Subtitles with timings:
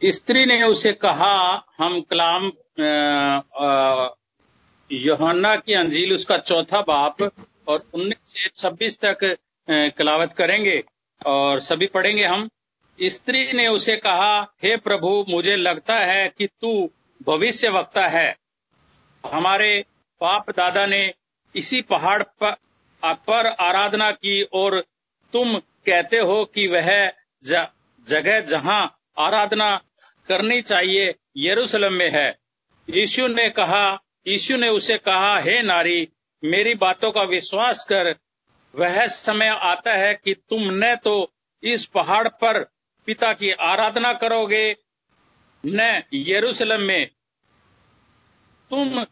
[0.00, 1.34] स्त्री ने उसे कहा
[1.78, 2.46] हम कलाम
[4.90, 7.22] योहन्ना की अंजील उसका चौथा बाप
[7.68, 9.36] और उन्नीस से छब्बीस तक
[9.98, 10.82] कलावत करेंगे
[11.20, 12.48] और सभी पढ़ेंगे हम।
[12.98, 16.90] स्त्री ने उसे कहा हे प्रभु मुझे लगता है कि तू
[17.20, 18.36] भविष्य वक्ता है।
[19.24, 19.84] हमारे
[20.20, 21.12] बाप दादा ने
[21.54, 22.54] इसी पहाड़ पर,
[23.02, 24.80] पर आराधना की और
[25.32, 25.56] तुम
[25.86, 27.10] कहते हो कि वह
[27.44, 28.84] जगह जहाँ
[29.18, 29.80] आराधना
[30.28, 32.38] करनी चाहिए, यरूशलेम में है।
[32.90, 36.08] यीशु ने कहा, यीशु ने उसे कहा, हे नारी,
[36.44, 38.14] मेरी बातों का विश्वास कर।
[38.74, 41.32] वह समय आता है कि तुम न तो
[41.62, 42.62] इस पहाड़ पर
[43.06, 44.76] पिता की आराधना करोगे,
[45.66, 47.06] न यरूशलेम में।
[48.70, 49.06] तुम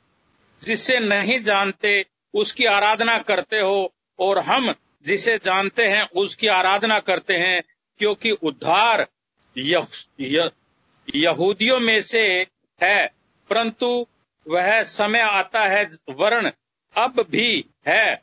[0.62, 4.74] जिसे नहीं जानते, उसकी आराधना करते हो, और हम
[5.06, 7.62] जिसे जानते हैं, उसकी आराधना करते हैं,
[7.98, 9.06] क्योंकि उद्धार
[9.56, 9.86] यह,
[10.20, 10.50] यह,
[11.14, 12.46] यहूदियों में से
[12.82, 13.06] है
[13.50, 14.06] परंतु
[14.48, 16.50] वह समय आता है वर्ण
[16.96, 18.22] अब भी है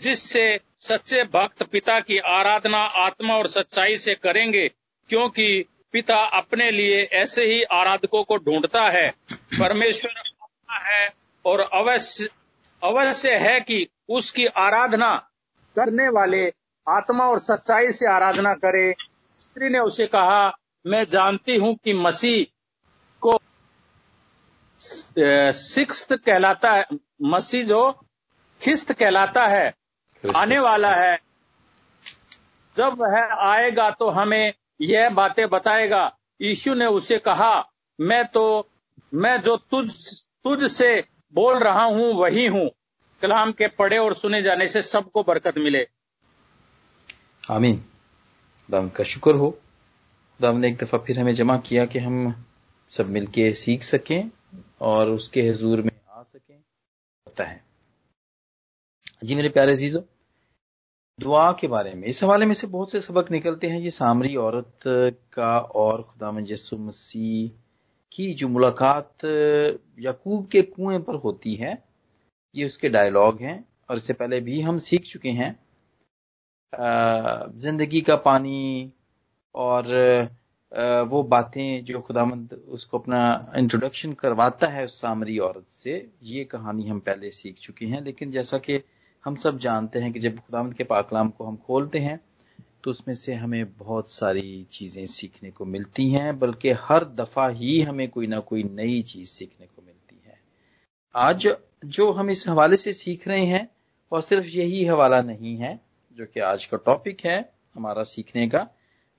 [0.00, 4.68] जिससे सच्चे भक्त पिता की आराधना आत्मा और सच्चाई से करेंगे
[5.08, 9.10] क्योंकि पिता अपने लिए ऐसे ही आराधकों को ढूंढता है।
[9.60, 10.14] परमेश्वर
[10.72, 11.10] है
[11.44, 12.28] और अवश्य
[12.82, 15.16] अवश्य है कि उसकी आराधना
[15.76, 16.52] करने वाले
[16.88, 18.94] आत्मा और सच्चाई से आराधना करे
[19.42, 20.52] स्त्री ने उसे कहा
[20.84, 22.44] मैं जानती हूँ कि मसीह
[23.22, 23.38] को
[25.54, 26.84] सिक्स कहलाता है
[27.22, 27.80] मसीह जो
[28.60, 29.66] खिस्त कहलाता है
[30.24, 31.18] आने वाला है।
[32.76, 36.04] जब वह आएगा तो हमें यह बातें बताएगा।
[36.40, 37.52] यीशु ने उसे कहा
[37.98, 38.44] मैं तो
[39.14, 39.88] मैं जो तुझ
[40.44, 40.88] तुझ से
[41.34, 42.68] बोल रहा हूँ वही हूँ।
[43.22, 45.86] कलाम के पढ़े और सुने जाने से सबको बरकत मिले।
[47.50, 47.82] आमीन।
[48.70, 49.58] दाम का शुक्र हो।
[50.40, 52.44] दाम ने एक दफ़ा फिर हमें जमा किया कि हम
[52.90, 54.30] सब मिलके सीख सकें
[54.80, 56.56] और उसके हजूर में आ सकें।
[57.26, 57.64] होता है।
[59.24, 60.04] जी मेरे प्यारे जीजो
[61.20, 64.36] दुआ के बारे में, इस हवाले में से बहुत से सबक निकलते हैं। ये सामरी
[64.36, 64.78] औरत
[65.32, 67.58] का और खुदा यसु मसीह
[68.12, 69.24] की जो मुलाकात
[70.00, 71.84] यकूब के कुएँ पर होती है,
[72.56, 75.61] ये उसके डायलॉग हैं और इससे पहले भी हम सीख चुके हैं।
[76.72, 78.92] ज़िंदगी का पानी
[79.54, 79.84] और
[81.08, 86.86] वो बातें जो खुदामंद उसको अपना इंट्रोडक्शन करवाता है उस सामरी औरत से, ये कहानी
[86.88, 88.80] हम पहले सीख चुके हैं। लेकिन जैसा कि
[89.24, 92.20] हम सब जानते हैं कि जब खुदामंद के पाकलाम को हम खोलते हैं
[92.84, 97.80] तो उसमें से हमें बहुत सारी चीज़ें सीखने को मिलती हैं, बल्कि हर दफ़ा ही
[97.80, 100.38] हमें कोई ना कोई नई चीज़ सीखने को मिलती है।
[101.14, 101.48] आज
[101.84, 103.68] जो हम इस हवाले से सीख रहे हैं,
[104.12, 105.78] और सिर्फ़ यही हवाला नहीं है
[106.16, 107.38] जो कि आज का टॉपिक है,
[107.76, 108.62] हमारा सीखने का,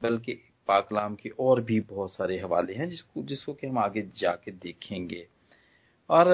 [0.01, 0.33] बल्कि
[0.67, 5.27] पाकलाम के और भी बहुत सारे हवाले हैं जिसको जिसको कि हम आगे जाके देखेंगे।
[6.09, 6.29] और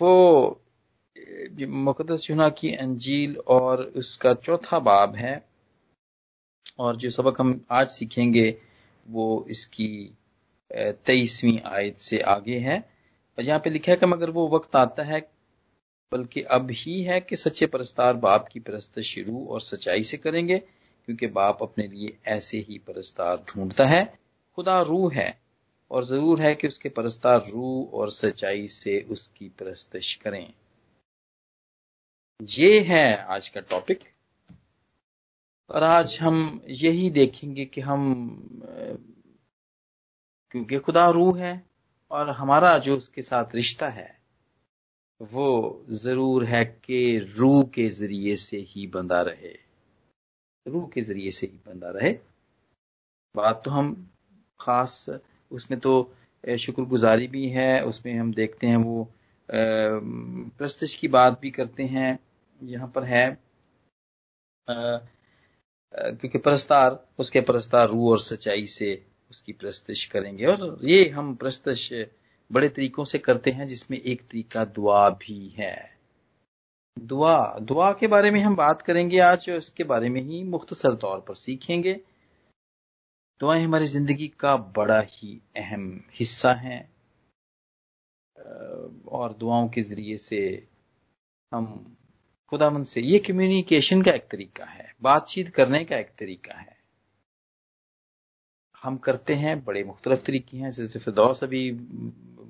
[0.00, 0.60] वो
[1.60, 5.44] मुकदस यूना की अंजील और उसका चौथा बाब है,
[6.78, 8.56] और जो सबक हम आज सीखेंगे,
[9.06, 10.16] वो इसकी
[10.70, 12.82] तेईसवीं आयत से आगे है।
[13.38, 15.20] यहाँ पे लिखा है कि मगर वो वक्त आता है
[16.14, 20.58] बल्कि अब ही है कि सच्चे परस्तार बाप की परस्त शुरू और सच्चाई से करेंगे,
[20.58, 24.04] क्योंकि बाप अपने लिए ऐसे ही परस्तार ढूंढता है।
[24.58, 25.40] खुदा रूह है,
[25.90, 30.52] और ज़रूर है कि उसके परस्तार रूह और सच्चाई से उसकी परस्तश करें।
[32.40, 34.00] ये है आज का टॉपिक।
[35.70, 38.02] और आज हम यही देखेंगे कि हम,
[40.50, 41.62] क्योंकि खुदा रूह है
[42.10, 44.23] और हमारा जो उसके साथ रिश्ता है
[45.20, 49.52] वो ज़रूर है कि रूह के ज़रिए से ही बंधा रहे।
[50.66, 52.12] रूह के ज़रिए से ही बंधा रहे।
[53.34, 53.94] बात तो हम
[54.60, 55.06] खास,
[55.50, 56.14] उसमें तो
[56.44, 59.08] शुक्रगुजारी भी है, उसमें हम देखते हैं वो
[59.48, 62.18] प्रस्तिश की बात भी करते हैं,
[62.60, 63.26] यहाँ पर है
[64.68, 68.94] क्योंकि प्रस्तार, उसके प्रस्तार रू और सच्चाई से
[69.30, 71.92] उसकी प्रस्तिश करेंगे। और ये हम प्रस्तिश
[72.50, 75.76] बड़े तरीकों से करते हैं, जिसमें एक तरीका दुआ भी है।
[76.96, 80.94] दुआ दुआ के बारे में हम बात करेंगे आज, और इसके बारे में ही मुख्तसर
[80.94, 82.00] तौर पर सीखेंगे।
[83.40, 86.94] दुआएँ हमारी ज़िंदगी का बड़ा ही अहम हिस्सा हैं।
[89.08, 90.68] और दुआओं के ज़रिए से
[91.52, 91.96] हम
[92.48, 96.76] खुदामन से, ये कम्युनिकेशन का एक तरीका है, बातचीत करने का एक तरीका है।
[98.82, 101.70] हम करते हैं, बड़े मुख्तलिफ़ तरीके हैं, जैसे फिरदौस अभी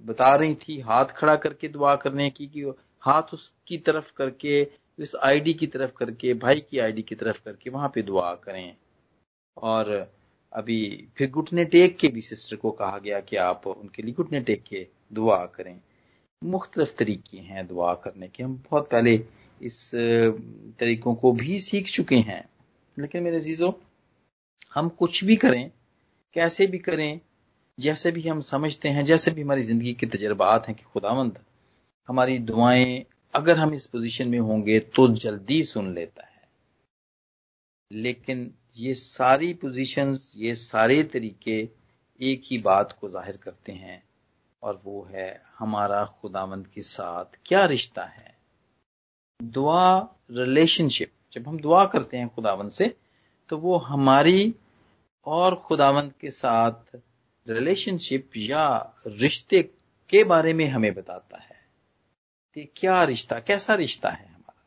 [0.04, 2.60] बता रही थी, हाथ खड़ा करके दुआ करने की, कि
[3.00, 4.68] हाथ उसकी तरफ़ करके,
[4.98, 8.76] इस आईडी की तरफ़ करके, भाई की आईडी की तरफ़ करके वहाँ पे दुआ करें।
[9.56, 10.12] और
[10.52, 14.40] अभी फिर घुटने टेक के भी सिस्टर को कहा गया कि आप उनके लिए घुटने
[14.40, 15.80] टेक के दुआ करें।
[16.44, 19.24] मुख्तलिफ़ तरीके हैं दुआ करने के। हम बहुत पहले
[19.62, 19.90] इस
[20.80, 22.48] तरीकों को भी सीख चुके हैं।
[22.98, 23.80] लेकिन मेरे जीजो
[24.74, 25.70] हम कुछ भी करें,
[26.32, 27.20] कैसे भी करें
[27.78, 31.38] जैसे भी हम समझते हैं, जैसे भी हमारी ज़िंदगी के तजर्बात हैं कि खुदावंद,
[32.08, 33.04] हमारी दुआएँ
[33.34, 36.32] अगर हम इस पोजीशन में होंगे तो जल्दी सुन लेता है।
[37.90, 41.56] लेकिन ये सारी पोजीशंस ये सारे तरीके
[42.20, 44.02] एक ही बात को ज़ाहिर करते हैं
[44.62, 48.34] और वो है हमारा खुदावंद के साथ क्या रिश्ता है।
[49.40, 49.98] दुआ
[50.32, 52.94] रिलेशनशिप जब हम दुआ करते हैं खुदावंद से
[53.50, 54.54] तो वो हमारी
[55.26, 56.96] और खुदावंद के साथ
[57.48, 59.62] रिलेशनशिप या रिश्ते
[60.08, 61.54] के बारे में हमें बताता है।
[62.54, 64.64] कि क्या रिश्ता, कैसा रिश्ता है हमारा?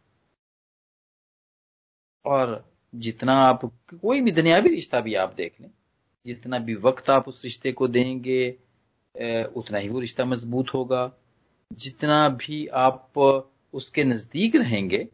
[2.26, 5.72] और जितना आप, कोई भी दुनियावी रिश्ता भी आप देख लें,
[6.26, 8.52] जितना भी वक्त आप उस रिश्ते को देंगे
[9.44, 11.12] उतना ही वो रिश्ता मज़बूत होगा।
[11.74, 13.18] जितना भी आप
[13.74, 15.08] उसके नज़दीक रहेंगे,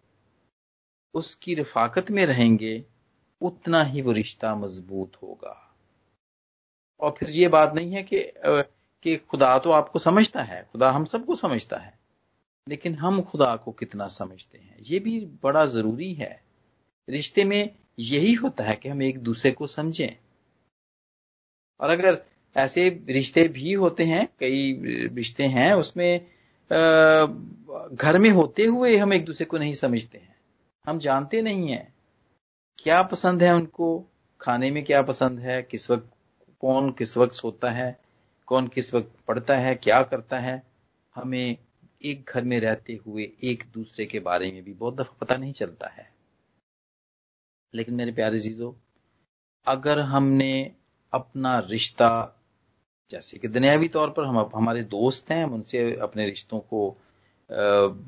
[1.13, 2.85] उसकी रफाकत में रहेंगे,
[3.41, 5.72] उतना ही वो रिश्ता मज़बूत होगा।
[6.99, 8.21] और फिर ये बात नहीं है कि
[9.03, 11.93] कि खुदा तो आपको समझता है, खुदा हम सबको समझता है,
[12.67, 14.75] लेकिन हम खुदा को कितना समझते हैं?
[14.81, 16.41] ये भी बड़ा ज़रूरी है।
[17.09, 17.69] रिश्ते में
[17.99, 20.15] यही होता है कि हम एक दूसरे को समझें।
[21.79, 22.21] और अगर
[22.55, 26.27] ऐसे रिश्ते भी होते हैं, कई रिश्ते हैं, उसमें
[27.93, 30.35] घर में होते हुए हम एक दूसरे को नहीं समझते हैं।
[30.87, 31.93] हम जानते नहीं हैं।
[32.79, 34.05] क्या पसंद है उनको?
[34.41, 35.61] खाने में क्या पसंद है?
[35.63, 36.12] किस वक्त
[36.63, 37.99] कौन किस वक्त सोता है,
[38.47, 40.63] कौन किस वक्त पढ़ता है, क्या करता है,
[41.15, 41.57] हमें
[42.05, 45.53] एक घर में रहते हुए एक दूसरे के बारे में भी बहुत दफ़ा पता नहीं
[45.53, 46.09] चलता है।
[47.73, 48.71] लेकिन मेरे प्यारे चीज़ों
[49.67, 50.71] अगर हमने
[51.13, 52.39] अपना रिश्ता,
[53.11, 56.97] जैसे कि दुनियावी तौर पर हम हमारे दोस्त हैं, हम उनसे अपने रिश्तों को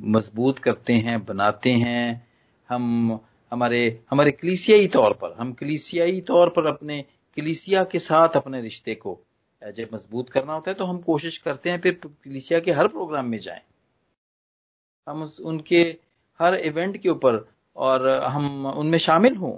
[0.02, 2.28] मज़बूत करते हैं, बनाते हैं,
[2.70, 3.20] हम
[3.52, 7.06] हमारे हमारे कलीसियाई तौर पर, हम कलीसियाई तौर पर अपने
[7.38, 9.20] कलीसिया के साथ अपने रिश्ते को
[9.62, 13.26] जब मज़बूत करना होता है तो हम कोशिश करते हैं फिर कलीसिया के हर प्रोग्राम
[13.26, 13.62] में जाएँ।
[15.08, 15.82] हम उनके
[16.40, 17.46] हर इवेंट के ऊपर
[17.76, 19.56] और हम उनमें शामिल हों।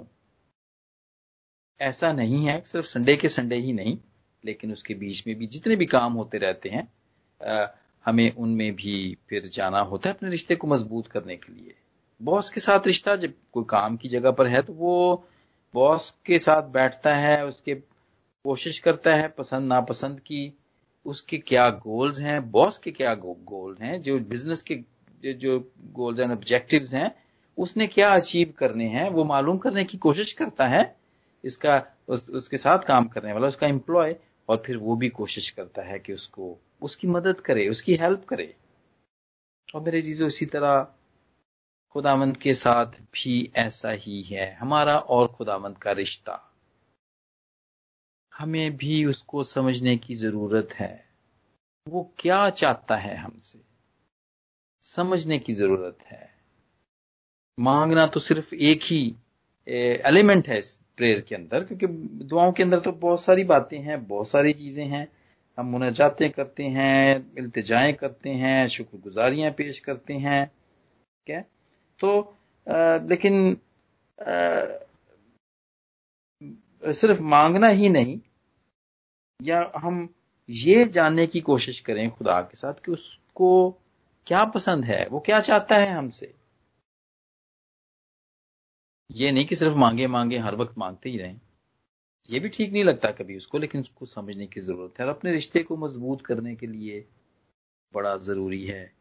[1.80, 3.96] ऐसा नहीं है सिर्फ़ संडे के संडे ही नहीं
[4.44, 6.88] लेकिन उसके बीच में भी जितने भी काम होते रहते हैं
[7.40, 7.66] आ,
[8.04, 11.74] हमें उनमें भी फिर जाना होता है अपने रिश्ते को मज़बूत करने के लिए।
[12.20, 15.24] बॉस के साथ रिश्ता जब कोई काम की जगह पर है तो वो
[15.74, 17.74] बॉस के साथ बैठता है उसके
[18.44, 20.52] कोशिश करता है पसंद नापसंद की
[21.06, 24.74] उसके क्या गोल्स हैं बॉस के क्या गोल हैं जो बिज़नेस के
[25.32, 27.14] जो गोल्स एंड ऑब्जेक्टिव्स हैं
[27.58, 30.96] उसने क्या अचीव करने हैं वो मालूम करने की कोशिश करता है
[31.44, 34.16] इसका उस, उसके साथ काम करने वाला उसका एम्प्लॉय
[34.48, 38.54] और फिर वो भी कोशिश करता है कि उसको उसकी मदद करे उसकी हेल्प करे।
[39.74, 40.86] और मेरे चीज़ों इसी तरह
[41.94, 46.52] खुदावंत के साथ भी ऐसा ही है। हमारा और खुदावंत का रिश्ता।
[48.32, 51.04] हमें भी उसको समझने की ज़रूरत है।
[51.88, 53.60] वो क्या चाहता है हमसे?
[54.82, 56.28] समझने की ज़रूरत है।
[57.58, 59.14] मांगना तो सिर्फ़ एक ही
[59.68, 61.86] एलिमेंट है इस प्रेयर के अंदर, क्योंकि
[62.24, 65.06] दुआओं के अंदर तो बहुत सारी बातें हैं, बहुत सारी चीज़ें हैं।
[65.58, 70.50] हम मुनाजातें करते हैं, इल्तजाएँ करते हैं, शुक्रगुजारियाँ पेश करते हैं।
[71.26, 71.42] क्या?
[72.00, 72.20] तो
[72.66, 73.56] आ, लेकिन
[74.18, 74.84] आ,
[76.82, 78.18] सिर्फ़ मांगना ही नहीं
[79.40, 80.08] या हम
[80.48, 83.50] ये जानने की कोशिश करें खुदा के साथ कि उसको
[84.26, 86.32] क्या पसंद है वो क्या चाहता है हमसे?
[89.10, 91.40] ये नहीं कि सिर्फ़ मांगे मांगे हर वक्त मांगते ही रहें।
[92.30, 95.32] ये भी ठीक नहीं लगता कभी उसको लेकिन उसको समझने की ज़रूरत है। और अपने
[95.32, 97.04] रिश्ते को मज़बूत करने के लिए
[97.94, 98.92] बड़ा ज़रूरी है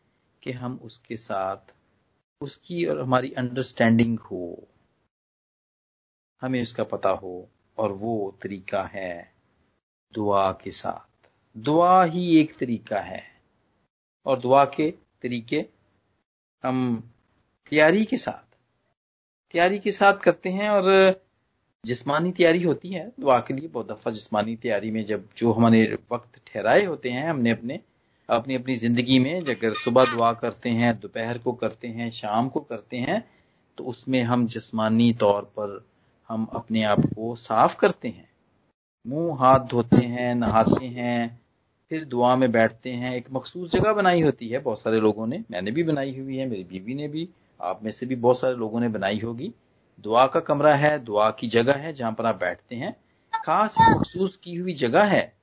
[0.43, 1.73] कि हम उसके साथ
[2.41, 4.67] उसकी और हमारी अंडरस्टैंडिंग हो,
[6.41, 9.33] हमें उसका पता हो, और वो तरीका है
[10.13, 13.23] दुआ के साथ। दुआ ही एक तरीका है,
[14.25, 14.89] और दुआ के
[15.21, 15.65] तरीके
[16.63, 17.11] हम
[17.71, 18.55] तैयारी के साथ,
[19.53, 21.21] तैयारी के साथ करते हैं, और
[21.83, 25.83] जिस्मानी तैयारी होती है दुआ के लिए। बहुत दफ़ा जिस्मानी तैयारी में जब जो हमारे
[26.11, 27.79] वक्त ठहराए होते हैं, हमने अपने
[28.29, 32.59] अपनी अपनी ज़िंदगी में अगर सुबह दुआ करते हैं दोपहर को करते हैं शाम को
[32.59, 33.23] करते हैं
[33.77, 35.85] तो उसमें हम जिस्मानी तौर पर
[36.29, 38.27] हम अपने आप को साफ़ करते हैं।
[39.05, 41.39] मुँह हाथ धोते हैं नहाते हैं
[41.91, 45.43] फिर दुआ में बैठते हैं। एक मखसूस जगह बनाई होती है बहुत सारे लोगों ने
[45.51, 47.27] मैंने भी बनाई हुई है मेरी बीवी ने भी
[47.59, 49.53] आप में से भी बहुत सारे लोगों ने बनाई होगी।
[49.99, 52.95] दुआ का कमरा है दुआ की जगह है जहाँ पर आप बैठते हैं।
[53.33, 55.36] खास मखसूस की हुई जगह है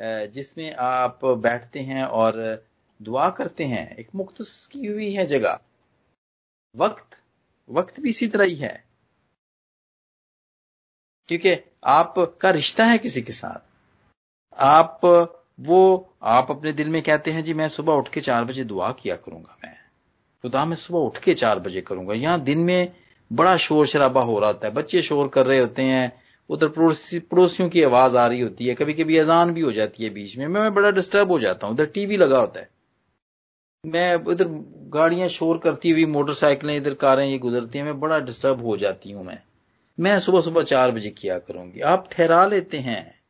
[0.00, 2.64] जिसमें आप बैठते हैं और
[3.02, 5.58] दुआ करते हैं, एक मुख्त की हुई है जगह।
[6.76, 7.16] वक्त
[7.70, 8.84] वक्त भी इसी तरह ही है।
[11.28, 13.70] क्योंकि आपका रिश्ता है किसी के साथ।
[14.60, 15.00] आप,
[15.60, 18.92] वो, आप अपने दिल में कहते हैं, जी, मैं सुबह उठ के चार बजे दुआ
[18.92, 19.76] किया करूँगा मैं।
[20.42, 22.96] खुदा, मैं सुबह उठ के चार बजे करूँगा। यहाँ दिन में
[23.32, 27.18] बड़ा शोर शराबा हो रहा होता है। बच्चे शोर कर रहे होते हैं उधर पड़ोसी
[27.18, 30.36] पड़ोसियों की आवाज़ आ रही होती है कभी कभी अजान भी हो जाती है बीच
[30.38, 32.68] में। मैं बड़ा डिस्टर्ब हो जाता हूँ, उधर टीवी लगा होता है।
[33.84, 34.48] मैं इधर
[34.88, 39.10] गाड़ियाँ शोर करती हुई मोटरसाइकिलें, इधर कारें ये गुजरती हैं, मैं बड़ा डिस्टर्ब हो जाती
[39.10, 39.38] हूँ मैं।
[40.00, 43.20] मैं सुबह सुबह चार बजे किया करूँगी। आप ठहरा लेते हैं।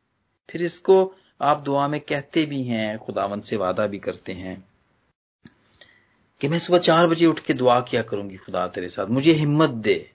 [0.49, 4.63] फिर इसको आप दुआ में कहते भी हैं खुदावन से वादा भी करते हैं
[6.41, 9.69] कि मैं सुबह चार बजे उठ के दुआ किया करूँगी, खुदा तेरे साथ। मुझे हिम्मत
[9.69, 10.11] दे।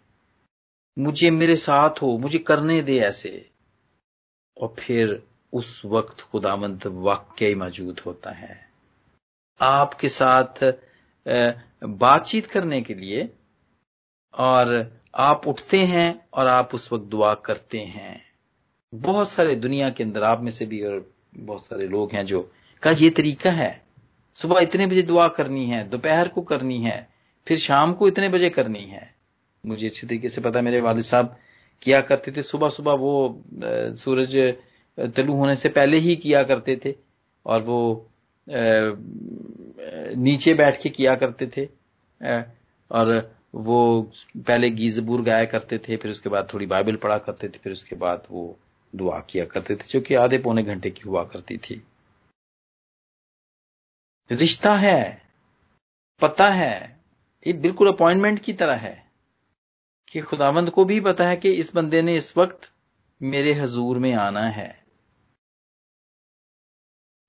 [0.98, 3.50] मुझे मेरे साथ हो, मुझे करने दे ऐसे।
[4.58, 8.70] और फिर उस वक्त खुदामंद वाक्य मौजूद होता है।
[9.60, 10.72] आपके साथ
[11.84, 13.30] बातचीत करने के लिए
[14.34, 18.22] और आप उठते हैं और आप उस वक्त दुआ करते हैं।
[18.94, 22.52] बहुत सारे दुनिया के अंदर, आप में से भी और बहुत सारे लोग हैं जो
[22.82, 23.82] का ये तरीका है।
[24.34, 27.08] सुबह इतने बजे दुआ करनी है, दोपहर को करनी है,
[27.46, 29.19] फिर शाम को इतने बजे करनी है।
[29.64, 31.36] मुझे अच्छी तरीके से पता मेरे वालिद साहब
[31.82, 33.42] किया करते थे। सुबह सुबह वो
[33.98, 34.36] सूरज
[34.98, 36.94] तलु होने से पहले ही किया करते थे
[37.46, 38.06] और वो
[40.16, 41.68] नीचे बैठ के किया करते थे
[42.90, 43.12] और
[43.56, 44.02] वो
[44.38, 47.96] पहले गीजबूर गाया करते थे, फिर उसके बाद थोड़ी बाइबल पढ़ा करते थे, फिर उसके
[47.96, 48.56] बाद वो
[48.92, 51.82] दुआ किया करते थे, जो कि आधे पौने घंटे की हुआ करती थी।
[54.30, 55.22] रिश्ता है,
[56.20, 56.98] पता है,
[57.46, 59.09] ये बिल्कुल अपॉइंटमेंट की तरह है।
[60.10, 62.70] कि खुदावंद को भी पता है कि इस बंदे ने इस वक्त
[63.20, 64.84] मेरे हजूर में आना है।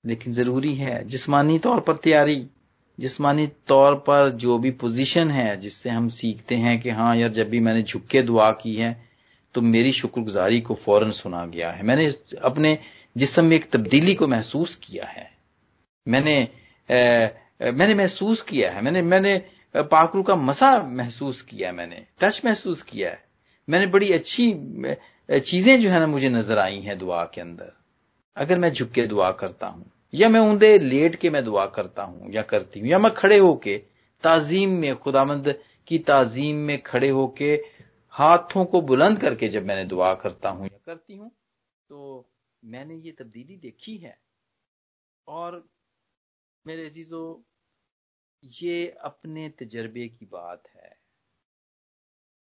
[0.04, 2.46] लेकिन ज़रूरी है जिस्मानी तौर पर तैयारी
[2.98, 7.48] जिस्मानी तौर पर जो भी पोजीशन है जिससे हम सीखते हैं कि हाँ यार जब
[7.50, 8.90] भी मैंने झुक के दुआ की है
[9.54, 12.06] तो मेरी शुक्रगुजारी को फ़ौरन सुना गया है। मैंने
[12.42, 12.78] अपने
[13.16, 15.30] जिसम में एक तब्दीली को महसूस किया है।
[16.08, 17.28] मैंने आ,
[17.72, 19.36] मैंने महसूस किया है। मैंने मैंने
[19.74, 23.24] पाकरू का मसा महसूस किया मैंने, टच महसूस किया है।
[23.68, 24.52] मैंने बड़ी अच्छी
[25.28, 27.72] चीज़ें जो है ना मुझे नज़र आई हैं दुआ के अंदर।
[28.36, 32.02] अगर मैं झुक के दुआ करता हूँ, या मैं ऊंधे लेट के मैं दुआ करता
[32.02, 33.76] हूँ, या करती हूँ, या मैं खड़े होके,
[34.24, 35.54] ताजीम में, खुदामंद
[35.88, 37.52] की ताजीम में खड़े होके
[38.14, 41.30] हाथों को बुलंद करके जब मैंने दुआ करता हूँ या करती हूँ
[41.90, 42.28] तो
[42.62, 44.16] मैंने ये तब्दीली देखी है।
[45.26, 45.64] और
[46.66, 47.24] मेरे अजीजों
[48.42, 50.90] ये अपने तजर्बे की बात है।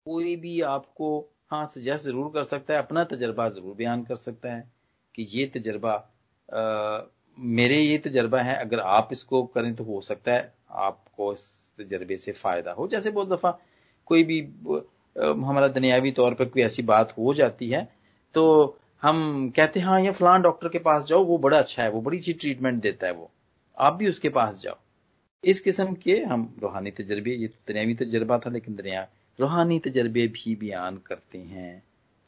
[0.06, 1.08] कोई भी आपको
[1.50, 4.64] हाँ सजेस्ट ज़रूर कर सकता है अपना तजर्बा ज़रूर बयान कर सकता है
[5.14, 5.96] कि ये तजर्बा
[7.38, 10.52] मेरे ये तजर्बा है अगर आप इसको करें तो हो सकता है
[10.86, 11.46] आपको इस
[11.78, 13.58] तजर्बे से फ़ायदा हो। जैसे बहुत दफ़ा
[14.08, 17.84] कोई भी आ, हमारा दुनियावी तौर पर कोई ऐसी बात हो जाती है
[18.34, 18.44] तो
[19.02, 22.00] हम कहते हैं हाँ ये फलान डॉक्टर के पास जाओ वो बड़ा अच्छा है वो
[22.00, 23.30] बड़ी अच्छी ट्रीटमेंट देता है वो।
[23.76, 24.76] आप भी उसके पास जाओ।
[25.44, 29.06] इस किस्म के हम रूहानी तजर्बे, ये दुनियावी तजर्बा था, लेकिन दुनिया
[29.38, 31.82] रूहानी तजर्बे भी बयान करते हैं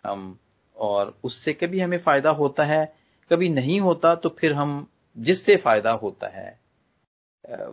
[0.04, 0.38] हम।
[0.76, 2.94] और उससे कभी हमें फ़ायदा होता है,
[3.30, 6.58] कभी नहीं होता तो फिर हम जिससे फ़ायदा होता है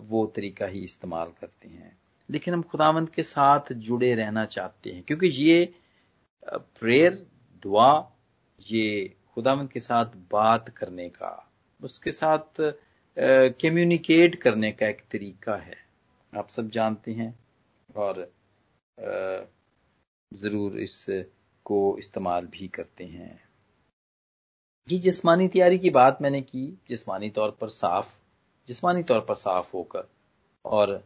[0.02, 1.98] वो तरीका ही इस्तेमाल करते हैं।
[2.30, 5.74] लेकिन हम खुदावंत के साथ जुड़े रहना चाहते हैं, क्योंकि ये
[6.80, 7.14] प्रेयर
[7.64, 7.92] दुआ
[8.62, 12.62] ये खुदावंत के साथ बात करने का, उसके साथ
[13.18, 15.76] कम्युनिकेट करने का एक तरीका है।
[16.34, 17.34] आप सब जानते हैं
[17.96, 18.30] और
[20.32, 23.40] ज़रूर इसको इस्तेमाल भी करते हैं।
[24.88, 28.08] जी, जिस्मानी तैयारी की बात मैंने की, जिस्मानी तौर पर साफ़,
[28.68, 30.08] जिस्मानी तौर पर साफ़ होकर
[30.66, 31.04] और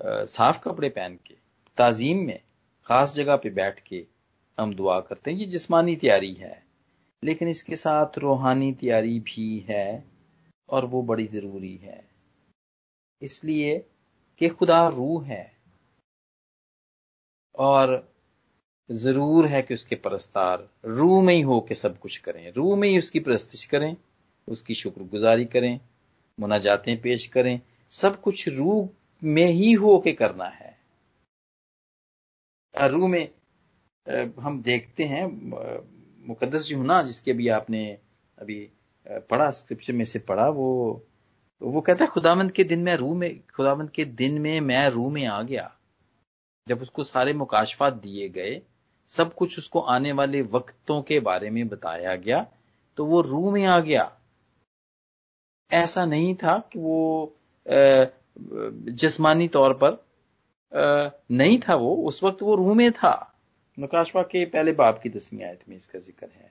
[0.00, 1.34] साफ़ कपड़े पहन के,
[1.78, 2.38] ताजीम में
[2.86, 4.04] खास जगह पे बैठ के
[4.58, 6.62] हम दुआ करते हैं। ये जिस्मानी तैयारी है,
[7.22, 10.09] लेकिन इसके साथ रूहानी तैयारी भी है।
[10.70, 12.04] और वो बड़ी ज़रूरी है।
[13.22, 13.78] इसलिए
[14.40, 15.44] कि खुदा रूह है
[17.54, 18.08] और
[18.90, 22.88] ज़रूर है कि उसके परस्तार रूह में ही हो के सब कुछ करें। रूह में
[22.88, 23.96] ही उसकी प्रस्तिश करें,
[24.48, 25.80] उसकी शुक्रगुजारी करें,
[26.38, 27.60] मुनाजातें पेश करें।
[27.92, 28.88] सब कुछ रूह
[29.22, 30.78] में ही हो के करना है।
[32.74, 33.28] रूह में
[34.40, 35.24] हम देखते हैं
[36.28, 37.86] मुकदस जो ना, जिसके अभी आपने
[38.38, 38.68] अभी
[39.06, 41.06] पढ़ा स्क्रिप्चर में से पढ़ा वो
[41.62, 45.12] वो कहता है, खुदावंत के दिन में रूह में, खुदावंत के दिन में मैं रूह
[45.12, 45.70] में आ गया।
[46.66, 48.60] जब उसको सारे मुकाशफात दिए गए,
[49.10, 52.46] सब कुछ उसको आने वाले वक्तों के बारे में बताया गया
[52.98, 54.10] तो वो रूह में आ गया।
[55.70, 57.36] ऐसा नहीं था कि वो
[58.94, 60.04] जिस्मानी तौर पर
[60.72, 63.12] नहीं था वो। उस वक्त वो रूह में था।
[63.78, 66.50] नकाशवा के पहले बाप की दसवीं आयत में इसका ज़िक्र है।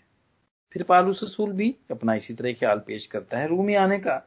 [0.75, 4.17] फिर पालूस रसूल भी अपना इसी तरह ख्याल पेश करता है रूह में आने का।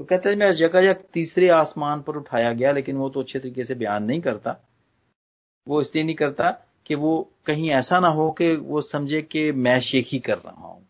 [0.00, 3.38] तो कहते हैं, मैं जगह जगह तीसरे आसमान पर उठाया गया, लेकिन वो तो अच्छे
[3.38, 4.56] तरीके से बयान नहीं करता।
[5.66, 6.50] वो इसलिए नहीं करता
[6.86, 10.86] कि वो कहीं ऐसा ना हो कि वो समझे कि मैं शेखी कर रहा हूँ,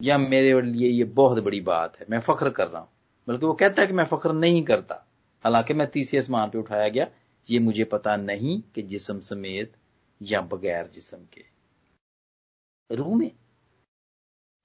[0.00, 2.88] या मेरे लिए ये बहुत बड़ी बात है, मैं फख्र कर रहा हूँ।
[3.28, 5.04] बल्कि वो कहता है कि मैं फख्र नहीं करता।
[5.44, 7.06] हालाँकि मैं तीसरे आसमान पर उठाया गया,
[7.48, 9.72] ये मुझे पता नहीं कि जिसम समेत
[10.20, 11.44] या बगैर जिसम के।
[12.90, 13.30] रूह में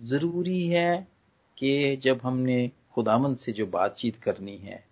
[0.01, 1.07] ज़रूरी है
[1.57, 4.87] कि जब हमने खुदामंद से जो बातचीत करनी है,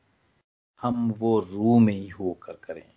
[0.82, 2.92] हम वो रूह में ही होकर करें।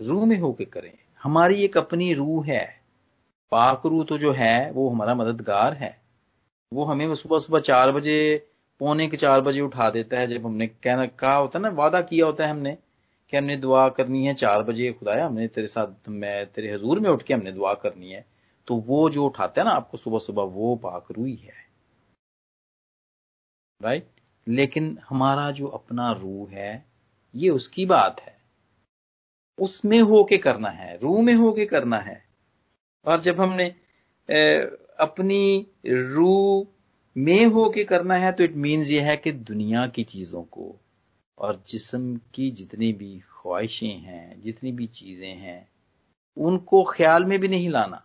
[0.00, 2.80] रूह में होकर करें। हमारी एक अपनी रूह है।
[3.50, 6.00] पाक रूह तो जो है, वो हमारा मददगार है।
[6.72, 10.66] वो हमें सुबह सुबह चार बजे, पौने के चार बजे उठा देता है। जब हमने
[10.66, 12.78] कहना, कहा होता है ना, वादा किया होता है हमने
[13.30, 17.10] कि हमने दुआ करनी है चार बजे, खुदाया, हमने तेरे साथ, मैं तेरे हजूर में
[17.10, 18.39] उठ के हमने दुआ करनी है।
[18.70, 21.52] तो वो जो उठाते हैं ना आपको सुबह सुबह वो पाक रूही है।
[23.80, 24.08] राइट
[24.46, 26.84] लेकिन हमारा जो अपना रूह है,
[27.34, 28.36] ये उसकी बात है।
[29.58, 32.22] उसमें होके करना है, रूह में होके करना है।
[33.06, 33.66] और जब हमने
[35.00, 36.66] अपनी रूह
[37.16, 40.74] में होके करना है तो इट मीन्स ये है कि दुनिया की चीज़ों को
[41.38, 45.68] और जिस्म की जितनी भी ख्वाहिशें हैं, जितनी भी चीज़ें हैं,
[46.36, 48.04] उनको ख्याल में भी नहीं लाना।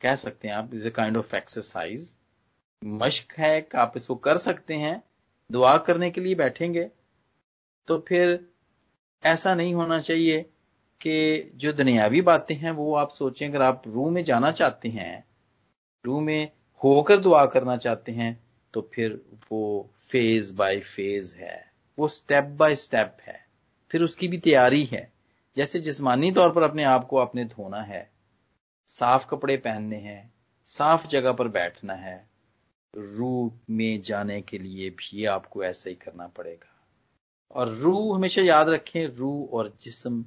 [0.00, 2.14] कह सकते हैं आप, is a kind of exercise.
[2.84, 5.02] मश्क है आप इसको कर सकते हैं,
[5.52, 6.90] दुआ करने के लिए बैठेंगे
[7.88, 8.48] तो फिर
[9.24, 10.40] ऐसा नहीं होना चाहिए
[11.00, 15.24] कि जो दुनियावी बातें हैं, वो आप सोचें, अगर आप रूह में जाना चाहते हैं,
[16.04, 16.50] रूह में
[16.80, 18.38] होकर दुआ करना चाहते हैं
[18.74, 19.20] तो फिर
[19.52, 23.44] वो फ़ेज़ बाय फ़ेज़ है, वो स्टेप बाय स्टेप है।
[23.90, 25.10] फिर उसकी भी तैयारी है।
[25.56, 28.10] जैसे जिस्मानी तौर पर अपने आप को आपने धोना है
[28.86, 32.28] साफ़ कपड़े पहनने हैं, साफ़ जगह पर बैठना है,
[32.96, 36.72] रूह में जाने के लिए भी आपको ऐसा ही करना पड़ेगा।
[37.50, 40.24] और रूह हमेशा याद रखें, रूह और जिस्म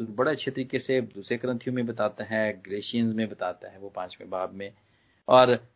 [0.00, 4.30] बड़े अच्छे तरीके से दूसरे ग्रंथियों में बताता है ग्रेशियंस में बताता है वो पाँचवें
[4.30, 4.72] बाब में।
[5.28, 5.68] और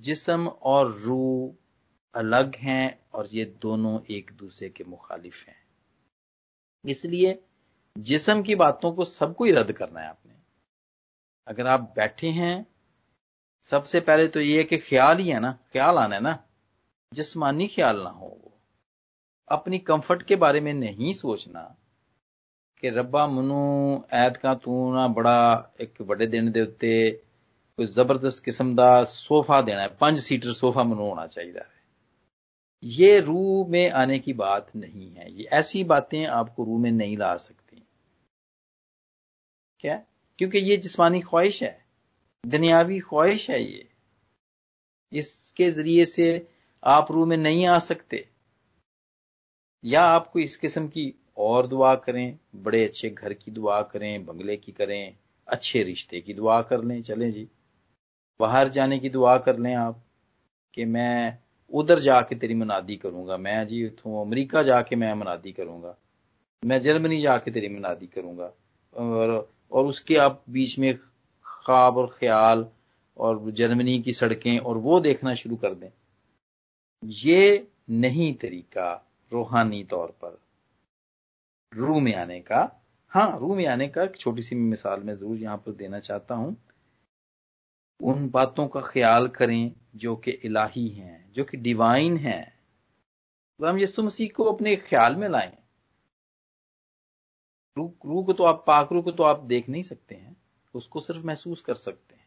[0.00, 1.54] जिसम और रूह
[2.14, 5.56] अलग हैं और ये दोनों एक दूसरे के मुखालिफ हैं।
[6.84, 7.38] इसलिए
[7.98, 10.25] जिसम की बातों को सबको ही रद्द करना है आपने।
[11.48, 12.66] अगर आप बैठे हैं,
[13.62, 16.42] सबसे पहले तो ये कि ख्याल ही है ना, ख्याल आना है ना।
[17.14, 18.52] जिसमानी ख्याल ना हो। वो
[19.48, 21.76] अपनी कंफर्ट के बारे में नहीं सोचना
[22.80, 27.22] कि रब्बा मनु का तू ना बड़ा एक बड़े दिन दे उत्ते
[27.76, 31.76] कोई ज़बरदस्त किस्म का सोफा देना है, पंज सीटर सोफा मनु होना चाहिए है।
[32.84, 37.16] ये रूह में आने की बात नहीं है। ये ऐसी बातें आपको रूह में नहीं
[37.16, 37.86] ला सकती।
[39.80, 40.02] क्या?
[40.38, 41.86] क्योंकि ये जिस्मानी ख्वाहिश है,
[42.46, 43.88] दुनियावी ख्वाहिश है ये।
[45.12, 46.48] इसके ज़रिए से
[46.84, 48.28] आप रूह में नहीं आ सकते।
[49.84, 54.56] या आपको इस किस्म की और दुआ करें, बड़े अच्छे घर की दुआ करें, बंगले
[54.56, 55.16] की करें,
[55.48, 57.48] अच्छे रिश्ते की दुआ कर लें, चलें जी।
[58.40, 60.04] बाहर जाने की दुआ कर लें आप,
[60.74, 61.38] कि मैं
[61.72, 65.96] उधर जाके तेरी मनादी करूँगा। मैं जी उठू अमरीका जाके मैं मनादी करूँगा।
[66.64, 68.52] मैं जर्मनी जाके तेरी मनादी करूँगा।
[68.94, 72.66] और और उसके आप बीच में ख्वाब और ख्याल
[73.16, 75.90] और जर्मनी की सड़कें और वो देखना शुरू कर दें।
[77.02, 78.92] ये नहीं तरीका
[79.32, 80.38] रूहानी तौर पर।
[81.72, 82.60] रू में आने का
[83.12, 86.34] हाँ रू में आने का एक छोटी सी मिसाल मैं ज़रूर यहाँ पर देना चाहता
[86.34, 86.56] हूँ।
[88.00, 92.52] उन बातों का ख्याल करें जो कि इलाही हैं, जो कि डिवाइन हैं।
[93.60, 95.52] हम यसु मसीह को अपने ख्याल में लाएँ।
[97.76, 100.36] रू रू को तो आप, पाक रू को तो आप देख नहीं सकते हैं,
[100.74, 102.24] उसको सिर्फ़ महसूस कर सकते हैं।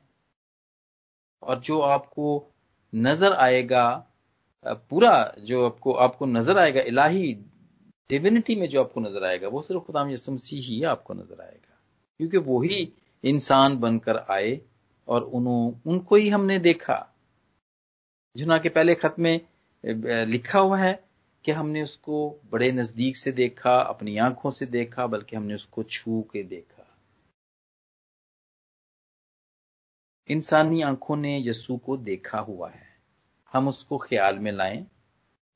[1.43, 2.51] और जो आपको
[2.93, 4.05] नज़र आएगा
[4.65, 7.33] पूरा जो आपको आपको नज़र आएगा, इलाही
[8.09, 11.77] डिविनिटी में जो आपको नज़र आएगा, वो सिर्फ़ खुदाम यसु मसीह ही आपको नज़र आएगा।
[12.19, 12.91] क्योंकि वो ही
[13.23, 14.59] इंसान बनकर आए
[15.07, 17.05] और उन्हों उनको ही हमने देखा।
[18.35, 19.39] जुना के पहले खत में
[19.83, 20.93] लिखा हुआ है
[21.45, 26.21] कि हमने उसको बड़े नज़दीक से देखा, अपनी आँखों से देखा, बल्कि हमने उसको छू
[26.21, 26.75] के देखा।
[30.29, 32.99] इंसानी आँखों ने यस्सु को देखा हुआ है।
[33.53, 34.87] हम उसको ख्याल में लाएँ,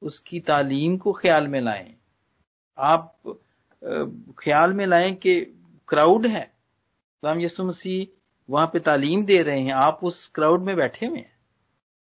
[0.02, 1.96] उसकी तालीम को ख्याल में लाएँ।
[2.78, 3.22] आप
[4.40, 5.42] ख्याल में लाएँ कि
[5.88, 6.54] क्राउड है।
[7.22, 8.20] तो हम यसु मसीह
[8.50, 11.38] वहाँ पे तालीम दे रहे हैं। आप उस क्राउड में बैठे हुए हैं।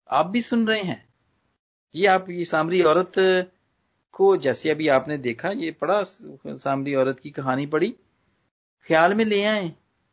[0.10, 1.10] आप भी सुन रहे हैं।
[1.96, 3.12] जी, आप ये सामरी औरत
[4.14, 7.90] को, जैसे अभी आपने देखा, ये पढ़ा सामरी औरत की कहानी पढ़ी
[8.90, 9.72] ख्याल में ले आए।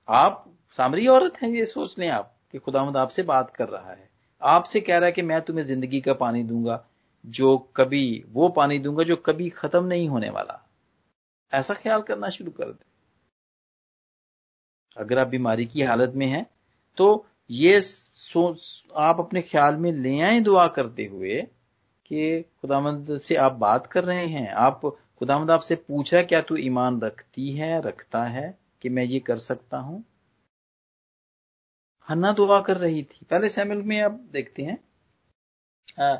[0.09, 0.45] आप
[0.79, 4.09] सामरी औरत हैं, ये सोच लें आप, कि खुदामद आपसे बात कर रहा है।
[4.43, 6.85] आपसे कह रहा है कि मैं तुम्हें ज़िंदगी का पानी दूँगा,
[7.25, 10.63] जो कभी वो पानी दूँगा, जो कभी खत्म नहीं होने वाला।
[11.53, 12.85] ऐसा ख्याल करना शुरू कर दे।
[14.97, 16.47] अगर आप बीमारी की हालत में हैं
[16.99, 21.47] तो ये सोच आप अपने ख्याल में ले आए दुआ करते हुए
[22.07, 24.81] कि खुदामंद से आप बात कर रहे हैं। आप
[25.19, 29.79] खुदामंद आपसे पूछा क्या तू ईमान रखती है रखता है कि मैं ये कर सकता
[29.79, 30.05] हूँ?
[32.09, 34.79] हन्ना दुआ कर रही थी। पहले सैमल में आप देखते हैं
[36.01, 36.17] आ,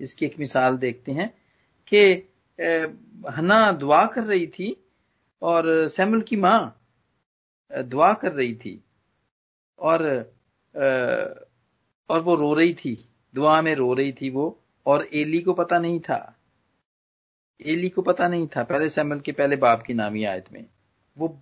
[0.00, 1.28] इसकी एक मिसाल देखते हैं
[1.86, 2.02] कि
[3.30, 4.76] हन्ना दुआ कर रही थी
[5.42, 6.76] और सैमुल की माँ
[7.70, 8.82] दुआ कर रही थी
[9.78, 10.02] और
[12.10, 12.94] और वो रो रही थी
[13.34, 16.36] दुआ में रो रही थी वो। और एली को पता नहीं था।
[17.66, 20.66] एली को पता नहीं था। पहले सैमल के पहले बाप की नामी आयत में।
[21.18, 21.38] वो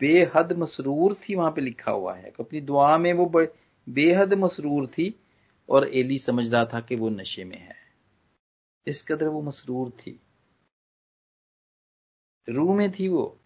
[0.00, 3.46] बेहद मसरूर थी वहाँ पे लिखा हुआ है। अपनी दुआ में वो
[3.88, 5.20] बेहद मसरूर थी
[5.68, 7.74] और एली समझ रहा था कि वो नशे में है।
[8.86, 10.20] इस कदर वो मसरूर थी।
[12.48, 13.38] रूह में थी वो।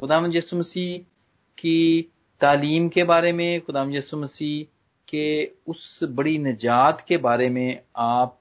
[0.00, 0.98] खुदाम यसु मसीह
[1.58, 2.02] की
[2.40, 4.64] तालीम के बारे में खुदाम यसु मसीह
[5.08, 8.38] के उस बड़ी निजात के बारे में आप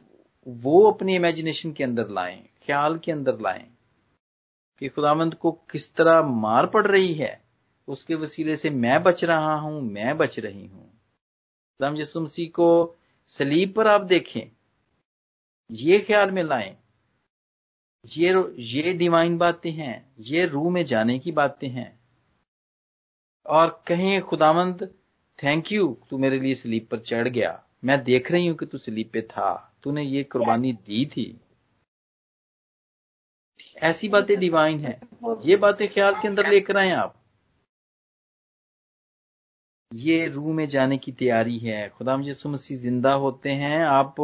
[0.47, 3.65] वो अपनी इमेजिनेशन के अंदर लाएँ, ख्याल के अंदर लाएँ
[4.81, 7.41] कि खुदामंद को किस तरह मार पड़ रही है,
[7.87, 12.95] उसके वसीले से मैं बच रहा हूँ, मैं बच रही हूँ। खुदाम यसु मसीह को
[13.27, 14.51] सलीब पर आप देखें,
[15.69, 16.75] ये ख्याल में लाएँ,
[18.05, 21.91] ये ये डिवाइन बातें हैं, ये रूह में जाने की बातें हैं।
[23.45, 24.83] और कहें खुदामंद
[25.39, 28.77] थैंक यू तू मेरे लिए स्लीप पर चढ़ गया, मैं देख रही हूँ कि तू
[28.77, 31.25] स्लीप पे था। तूने ये कुर्बानी दी थी।
[33.79, 34.99] ऐसी बातें डिवाइन है।
[35.45, 37.15] ये बातें ख्याल के अंदर लेकर आए आप।
[39.91, 44.15] ये रूह में जाने की तैयारी है। खुदा मुझे मसीह ज़िंदा होते हैं। आप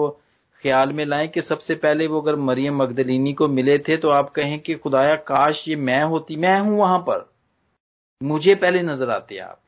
[0.63, 4.29] ख्याल में लाएँ कि सबसे पहले वो अगर मरियम मगदलिनी को मिले थे तो आप
[4.29, 7.29] कहें कि खुदाया काश ये मैं होती। मैं हूँ वहाँ पर।
[8.21, 9.61] मुझे पहले नज़र आते आप।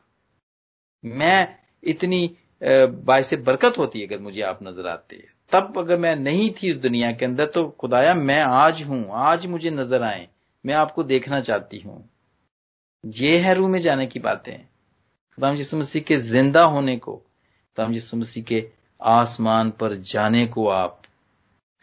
[1.04, 2.26] मैं इतनी
[2.62, 7.12] बायसे बरकत होती अगर मुझे आप नज़र आते तब अगर मैं नहीं थी उस दुनिया
[7.12, 10.28] के अंदर तो खुदाया, मैं आज हूँ, आज मुझे नज़र आए,
[10.66, 12.04] मैं आपको देखना चाहती हूँ।
[13.04, 17.94] ये है रू में जाने की बातें। खुदाम यसु मसीह के ज़िंदा होने को खुदाम
[17.94, 18.66] यसु मसीह के
[19.00, 21.02] आसमान पर जाने को आप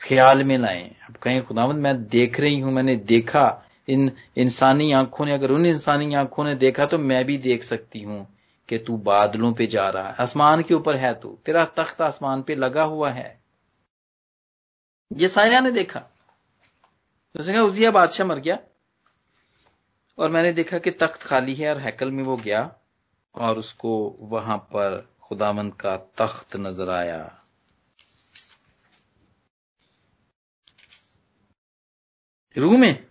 [0.02, 3.46] ख्याल में लाएँ। आप कहें, खुदावंद, मैं देख रही हूँ, मैंने देखा।
[3.88, 8.02] इन इंसानी आँखों ने, अगर उन इंसानी आँखों ने देखा तो मैं भी देख सकती
[8.02, 8.26] हूँ।
[8.68, 12.42] कि तू बादलों पे जा रहा है। आसमान के ऊपर है तू। तेरा तख्त आसमान
[12.42, 13.42] पे लगा हुआ है।
[15.12, 16.00] ये साया ने देखा।
[17.35, 18.59] तो उसने कहा, उजिया बादशाह मर गया।
[20.18, 22.74] और मैंने देखा कि तख्त खाली है और हैकल में वो गया
[23.35, 27.42] और उसको वहाँ पर खुदामंद का तख्त नज़र आया।
[32.57, 33.07] रू में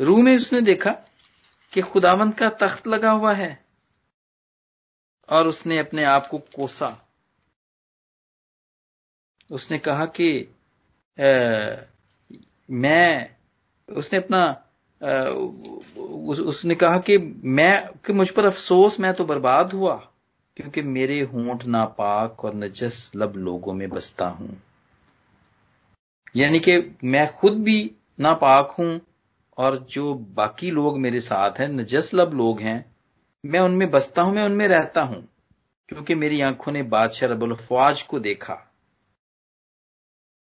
[0.00, 0.90] रू में उसने देखा
[1.72, 3.69] कि खुदामंद का तख्त लगा हुआ है।
[5.30, 7.06] और उसने अपने आप को कोसा।
[9.50, 10.40] उसने कहा कि
[11.20, 11.76] आ,
[12.70, 13.30] मैं
[13.88, 14.64] उसने अपना
[15.04, 15.24] आ,
[16.02, 20.10] उस, उसने कहा कि मैं कि मुझ पर अफसोस मैं तो बर्बाद हुआ
[20.56, 24.62] क्योंकि मेरे होंठ नापाक और नजस लब लोगों में बसता हूँ।
[26.36, 27.90] यानी कि मैं खुद भी
[28.20, 29.00] नापाक हूँ
[29.58, 32.89] और जो बाकी लोग मेरे साथ हैं नजस लब लोग हैं
[33.46, 35.28] मैं उनमें बसता हूँ, मैं उनमें रहता हूँ,
[35.88, 38.54] क्योंकि मेरी आँखों ने बादशाह रबुल फवाज को देखा।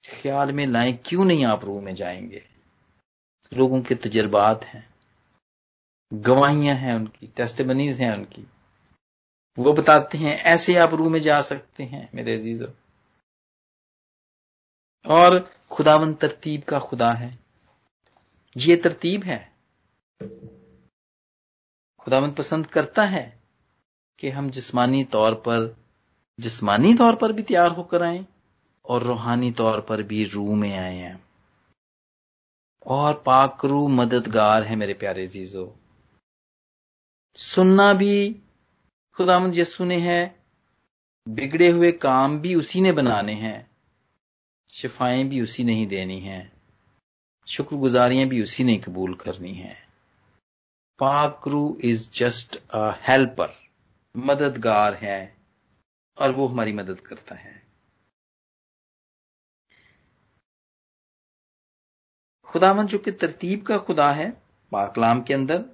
[0.05, 2.44] ख्याल में लाए, क्यों नहीं आप रूह में जाएँगे?
[3.55, 4.94] लोगों के तजर्बात हैं,
[6.12, 8.46] गवाहियाँ हैं उनकी टेस्टमनीज हैं उनकी।
[9.59, 12.66] वो बताते हैं, ऐसे आप रूह में जा सकते हैं, मेरे अजीजो।
[15.07, 17.38] और खुदावन तरतीब का खुदा है।
[18.57, 19.53] ये तरतीब है।
[22.09, 23.42] खुदावन पसंद करता है
[24.18, 25.77] कि हम जिस्मानी तौर पर,
[26.40, 28.27] जिस्मानी तौर पर भी तैयार होकर आए
[28.85, 31.25] और रूहानी तौर पर भी रूह में आए हैं।
[32.87, 35.77] और पाकरू मददगार है मेरे प्यारे जीजो
[37.35, 38.42] सुनना भी
[39.14, 40.40] खुदामद यसु ने है,
[41.29, 43.71] बिगड़े हुए काम भी उसी ने बनाने हैं,
[44.68, 46.53] शिफाएँ भी उसी ने ही देनी हैं,
[47.47, 49.88] शुक्रगुजारियाँ भी उसी ने कबूल करनी है।
[50.98, 53.54] पाकरू इज़ जस्ट अ हेल्पर
[54.16, 55.37] मददगार है,
[56.18, 57.62] और वो हमारी मदद करता है।
[62.44, 64.30] खुदावन जो कि तरतीब का खुदा है,
[64.72, 65.64] पाकलाम के अंदर,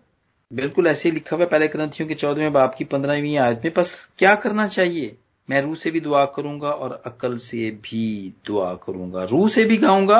[0.52, 4.34] बिल्कुल ऐसे लिखा हुआ पहले ग्रंथियों के चौदहवें बाप की पंद्रहवीं आयत में, बस क्या
[4.34, 5.16] करना चाहिए?
[5.50, 9.76] मैं रूह से भी दुआ करूँगा और अकल से भी दुआ करूँगा। रूह से भी
[9.76, 10.18] गाऊँगा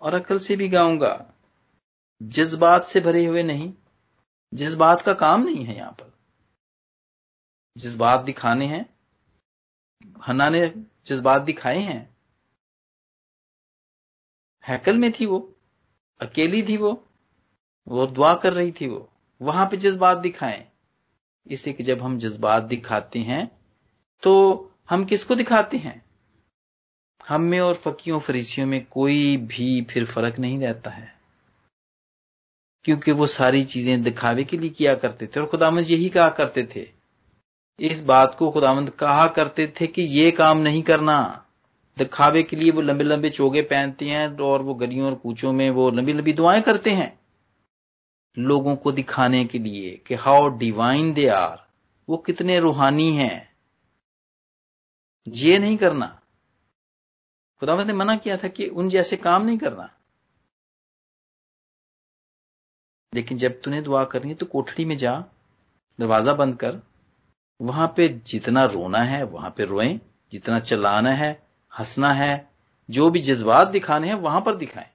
[0.00, 1.26] और अकल से भी गाऊँगा।
[2.22, 3.72] जज्बात से भरे हुए नहीं
[4.54, 6.12] जज्बात का काम नहीं है यहाँ पर
[7.76, 8.84] जज्बात दिखाने हैं,
[10.28, 10.66] हन्ना ने
[11.06, 12.14] जज्बात दिखाए हैं,
[14.64, 15.38] हैकल में थी वो,
[16.20, 16.92] अकेली थी वो
[17.86, 19.08] वो दुआ कर रही थी वो,
[19.40, 20.64] वहाँ पे जज्बात दिखाएँ
[21.46, 23.46] इससे कि जब हम जज्बात दिखाते हैं
[24.22, 24.32] तो
[24.90, 26.02] हम किसको दिखाते हैं?
[27.20, 31.12] हम में और फकियों फरीसियों में कोई भी फिर फ़र्क नहीं रहता है।
[32.84, 36.68] क्योंकि वो सारी चीज़ें दिखावे के लिए किया करते थे और खुदामंद यही कहा करते
[36.76, 36.88] थे।
[37.80, 41.46] इस बात को खुदामंद कहा करते थे कि ये काम नहीं करना।
[41.98, 45.70] दिखावे के लिए वो लंबे लंबे चोगे पहनते हैं और वो गलियों और कूचों में
[45.70, 47.20] वो लंबी लंबी दुआएँ करते हैं।
[48.38, 51.66] लोगों को दिखाने के लिए कि हाउ डिवाइन दे आर
[52.08, 53.54] वो कितने रूहानी हैं।
[55.28, 56.20] ये नहीं करना।
[57.60, 59.90] खुदावत ने मना किया था कि उन जैसे काम नहीं करना।
[63.14, 65.24] लेकिन जब तूने दुआ करनी है तो कोठड़ी में जा,
[66.00, 66.80] दरवाज़ा बंद कर।
[67.62, 70.00] वहाँ पे जितना रोना है, वहाँ पे रोएँ।
[70.32, 71.46] जितना चलाना है,
[71.78, 72.50] हंसना है,
[72.90, 74.90] जो भी जज्बात दिखाने हैं, वहाँ पर दिखाएँ।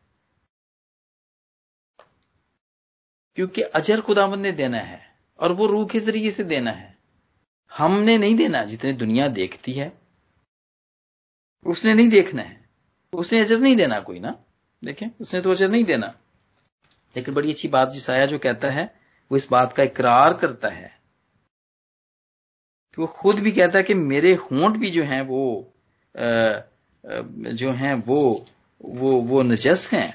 [3.35, 6.97] क्योंकि अजर खुदावंद ने देना है और वो रूह के ज़रिए से देना है।
[7.77, 9.99] हमने नहीं देना जितने दुनिया देखती है।
[11.65, 12.69] उसने नहीं देखना है।
[13.13, 14.39] उसने अजर नहीं देना कोई ना।
[14.83, 16.15] देखें, उसने तो अजर नहीं देना।
[17.15, 18.85] लेकिन बड़ी अच्छी बात जिसाया जो कहता है,
[19.31, 20.87] वो इस बात का इकरार करता है
[22.97, 25.73] कि वो खुद भी कहता है कि मेरे होंठ भी जो हैं वो
[27.53, 28.21] जो हैं वो
[28.81, 30.09] वो वो नजस हैं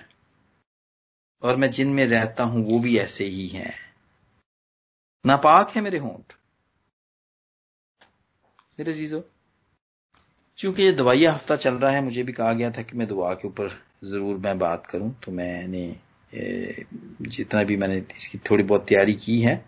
[1.43, 3.75] और मैं जिन में रहता हूँ वो भी ऐसे ही हैं।
[5.25, 6.33] नापाक है मेरे होंठ।
[8.79, 9.23] मेरे जीजो
[10.59, 13.33] चूँकि ये दवाइया हफ़्ता चल रहा है, मुझे भी कहा गया था कि मैं दुआ
[13.35, 13.69] के ऊपर
[14.05, 15.85] ज़रूर मैं बात करूँ तो मैंने
[16.35, 19.65] जितना भी मैंने इसकी थोड़ी बहुत तैयारी की है,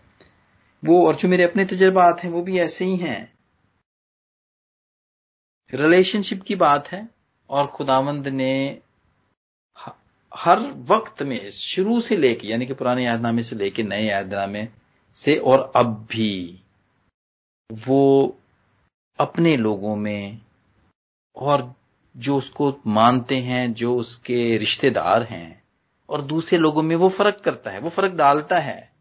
[0.85, 3.33] वो और जो मेरे अपने तजर्बात हैं, वो भी ऐसे ही हैं।
[5.75, 7.09] रिलेशनशिप की बात है
[7.51, 8.83] और खुदावंद ने
[10.35, 14.69] हर वक्त में, शुरू से लेके, यानी कि पुराने यादनामे से लेके नए यादनामे
[15.15, 16.61] से और अब भी,
[17.73, 18.39] वो
[19.19, 20.41] अपने लोगों में
[21.37, 21.75] और
[22.17, 25.66] जो उसको मानते हैं, जो उसके रिश्तेदार हैं
[26.09, 28.93] और दूसरे लोगों में वो फ़र्क करता है, वो फ़र्क डालता है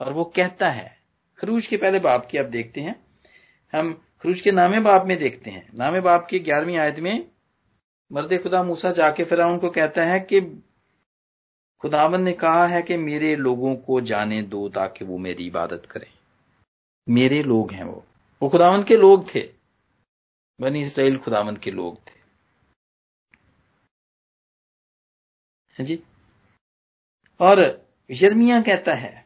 [0.00, 0.98] और वो कहता है।
[1.38, 3.06] खरूज के पहले बाप की आप देखते हैं।
[3.74, 7.30] हम खरूज के नामे बाप में देखते हैं। नामे बाप के ग्यारहवीं आयत में
[8.12, 10.40] मर्द खुदा मूसा जाके फिर उनको कहता है कि
[11.80, 16.06] खुदावन ने कहा है कि मेरे लोगों को जाने दो ताकि वो मेरी इबादत करें।
[17.08, 18.04] मेरे लोग हैं वो।
[18.42, 19.50] वो खुदावन के लोग थे।
[20.60, 22.23] बनी इसराइल खुदावन के लोग थे।
[25.80, 26.02] जी?
[27.40, 29.24] और यर्मिया कहता है,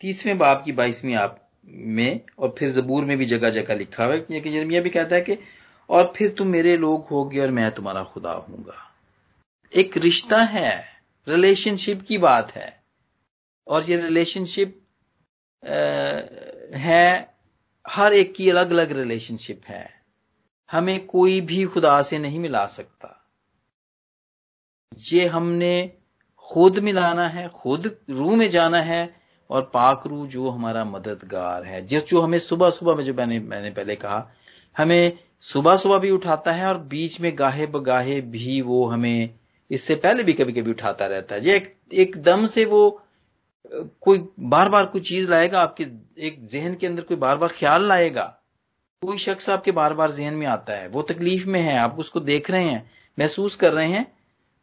[0.00, 4.14] तीसवें बाप की बाईसवीं आप में और फिर जबूर में भी जगह जगह लिखा हुआ
[4.14, 5.38] है कि यर्मिया भी कहता है कि,
[5.90, 8.92] और फिर तुम मेरे लोग होगे और मैं तुम्हारा खुदा हूँगा
[9.74, 12.82] एक रिश्ता है रिलेशनशिप की बात है।
[13.66, 14.82] और ये रिलेशनशिप
[16.74, 17.34] है,
[17.88, 20.02] हर एक की अलग अलग रिलेशनशिप है।
[20.70, 23.25] हमें कोई भी खुदा से नहीं मिला सकता।
[24.92, 25.90] ये हमने
[26.50, 29.14] खुद मिलाना है, खुद रूह में जाना है
[29.50, 33.38] और पाक रू जो हमारा मददगार है, जिस जो हमें सुबह सुबह में जो मैंने
[33.40, 34.30] मैंने पहले कहा,
[34.76, 39.30] हमें सुबह सुबह भी उठाता है और बीच में गाहे बगाहे भी वो हमें
[39.70, 43.02] इससे पहले भी कभी कभी उठाता रहता है। एक एकदम से वो,
[44.00, 45.86] कोई बार बार कोई चीज़ लाएगा, आपके
[46.18, 48.24] एक जहन के अंदर कोई बार बार ख्याल लाएगा,
[49.02, 52.20] कोई शख्स आपके बार बार जहन में आता है, वो तकलीफ़ में है, आप उसको
[52.20, 54.15] देख रहे हैं, महसूस कर रहे हैं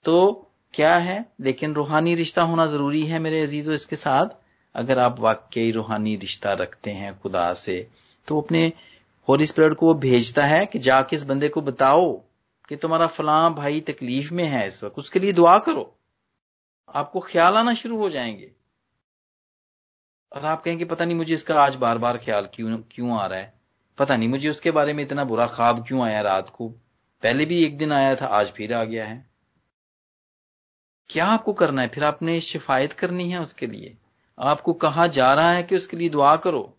[0.06, 1.26] तो क्या है?
[1.42, 4.26] लेकिन रूहानी रिश्ता होना ज़रूरी है मेरे अजीजों इसके साथ।
[4.76, 7.88] अगर आप वाकई रूहानी रिश्ता रखते हैं खुदा से
[8.28, 8.74] तो अपने
[9.30, 12.22] होली स्पिरिट को वो भेजता है कि जाके इस बंदे को बताओ
[12.70, 15.96] कि तुम्हारा फलां भाई तकलीफ़ में है इस वक्त। उसके लिए दुआ करो।
[16.96, 18.52] आपको ख्याल आना शुरू हो जाएँगे।
[20.36, 23.40] और आप कहेंगे, पता नहीं मुझे इसका आज बार बार ख्याल क्यों क्यों आ रहा
[23.40, 23.54] है?
[23.98, 26.70] पता नहीं मुझे उसके बारे में इतना बुरा ख्वाब क्यों आया रात को?
[27.24, 29.33] पहले भी एक दिन आया था, आज फिर आ गया है।
[31.14, 31.88] क्या आपको करना है?
[31.88, 33.98] फिर आपने शिफायत करनी है उसके लिए।
[34.38, 36.78] आपको कहा जा रहा है कि उसके लिए दुआ करो।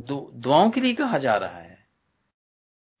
[0.00, 1.78] दुआओं के लिए कहा जा रहा है।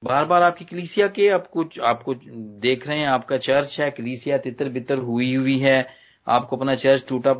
[0.04, 4.68] बार बार आपकी कलीसिया के आपको आपको देख रहे हैं, आपका चर्च है, कलीसिया तितर
[4.68, 5.88] बितर हुई हुई है।
[6.28, 7.32] आपको अपना चर्च टूटा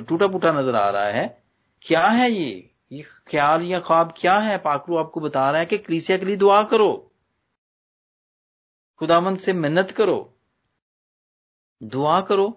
[0.00, 1.42] टूटा फूटा नज़र आ रहा है।
[1.82, 2.70] क्या है ये?
[2.92, 4.58] ये ख्याल, या ख्वाब क्या है?
[4.58, 7.12] पाकरू आपको बता रहा है कि कलीसिया के लिए दुआ करो।
[8.98, 10.36] खुदावंत से मिन्नत करो।
[11.80, 12.48] दुआ करो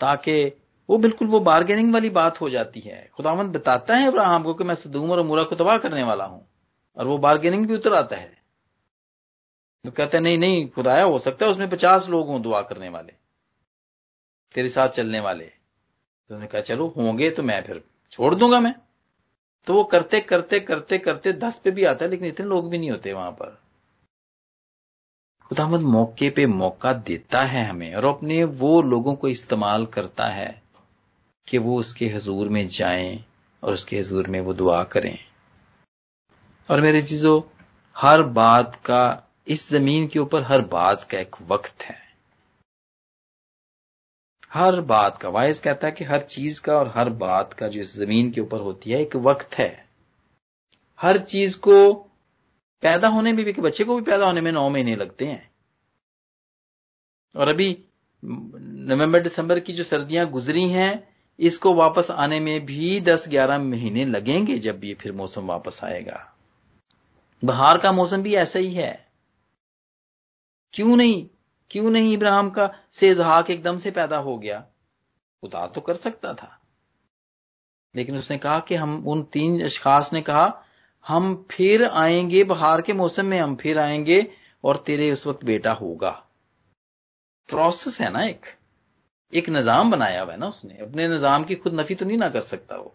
[0.00, 0.44] ताकि
[0.88, 4.64] वो बिल्कुल वो बार्गेनिंग वाली बात हो जाती है। खुदावंत बताता है अब्राहम को कि
[4.64, 6.46] मैं सदूम और मूरा को तबाह करने वाला हूँ,
[6.96, 8.34] और वो बार्गेनिंग भी उतर आता है।
[9.84, 12.88] तो कहते हैं, नहीं नहीं, खुदाया, हो सकता है उसमें पचास लोग हों दुआ करने
[12.88, 13.12] वाले,
[14.54, 18.74] तेरे साथ चलने वाले। तो उन्होंने कहा, चलो, होंगे तो मैं फिर छोड़ दूँगा मैं।
[19.66, 22.78] तो वो करते करते करते करते दस पे भी आता है, लेकिन इतने लोग भी
[22.78, 23.58] नहीं होते वहाँ पर।
[25.48, 30.62] खुदामद मौके पे मौका देता है हमें और अपने वो लोगों को इस्तेमाल करता है
[31.48, 33.24] कि वो उसके हजूर में जाएँ
[33.64, 35.18] और उसके हजूर में वो दुआ करें।
[36.70, 37.42] और मेरे चीज़ों,
[37.96, 41.96] हर बात का, इस ज़मीन के ऊपर हर बात का एक वक्त है।
[44.52, 47.80] हर बात का, वायस कहता है कि हर चीज़ का और हर बात का जो
[47.80, 49.86] इस ज़मीन के ऊपर होती है, एक वक्त है।
[51.00, 52.05] हर चीज़ को
[52.82, 55.50] पैदा होने में भी बच्चे को भी पैदा होने में नौ महीने लगते हैं।
[57.36, 57.84] और अभी
[58.24, 64.04] नवंबर, दिसंबर की जो सर्दियाँ गुजरी हैं, इसको वापस आने में भी दस ग्यारह महीने
[64.04, 66.36] लगेंगे जब ये फिर मौसम वापस आएगा।
[67.44, 69.08] बहार का मौसम भी ऐसा ही है।
[70.72, 71.28] क्यों नहीं?
[71.70, 74.60] क्यों नहीं इब्राहिम का से इजहाक एकदम से पैदा हो गया?
[75.40, 76.60] खुदा तो कर सकता था।
[77.96, 80.65] लेकिन उसने कहा कि हम उन तीन अशखास ने कहा
[81.08, 84.32] हम फिर आएँगे, बहार के मौसम में हम फिर आएँगे
[84.64, 86.10] और तेरे उस वक्त बेटा होगा।
[87.48, 88.46] प्रोसेस है ना एक?
[89.34, 92.28] एक निज़ाम बनाया हुआ है ना उसने। अपने निज़ाम की खुद नफी तो नहीं ना
[92.28, 92.94] कर सकता वो।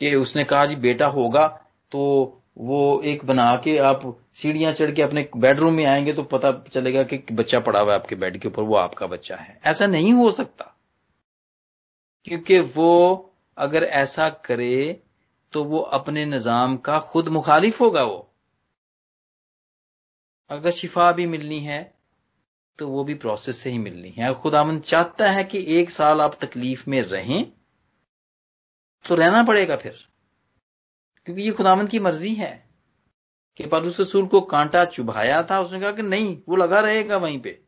[0.00, 1.46] कि उसने कहा, जी, बेटा होगा।
[1.92, 6.52] तो वो एक बना के आप सीढ़ियाँ चढ़ के अपने बेडरूम में आएँगे तो पता
[6.52, 9.86] चलेगा कि बच्चा पड़ा हुआ है आपके बेड के ऊपर, वो आपका बच्चा है। ऐसा
[9.86, 10.76] नहीं हो सकता।
[12.24, 15.02] क्योंकि वो अगर ऐसा करे
[15.52, 18.34] तो वो अपने निज़ाम का खुद मुखालिफ होगा वो।
[20.50, 21.98] अगर शिफा भी मिलनी है
[22.78, 26.34] तो वो भी प्रोसेस से ही मिलनी है। खुदामन चाहता है कि एक साल आप
[26.34, 27.52] तकलीफ़ में रहें
[29.08, 30.08] तो रहना पड़ेगा फिर।
[31.26, 32.68] क्योंकि ये खुदामंद की मर्ज़ी है।
[33.56, 37.40] कि पारूस रसूल को कांटा चुभाया था, उसने कहा कि नहीं, वो लगा रहेगा वहीं
[37.40, 37.62] पे।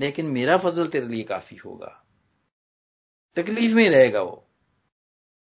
[0.00, 2.04] लेकिन मेरा फजल तेरे लिए काफ़ी होगा।
[3.36, 4.46] तकलीफ़ में ही रहेगा वो।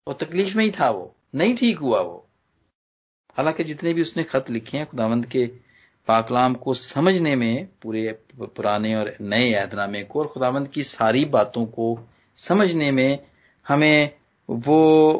[0.07, 2.29] और तकलीफ़ में ही था वो। नहीं ठीक हुआ वो।
[3.37, 5.47] हालाँकि जितने भी उसने खत लिखे हैं खुदावंद के
[6.07, 11.65] पाकलाम को समझने में, पूरे पुराने और नए ऐदनामे को और खुदावंद की सारी बातों
[11.65, 11.99] को
[12.37, 13.27] समझने में
[13.67, 15.13] हमें वो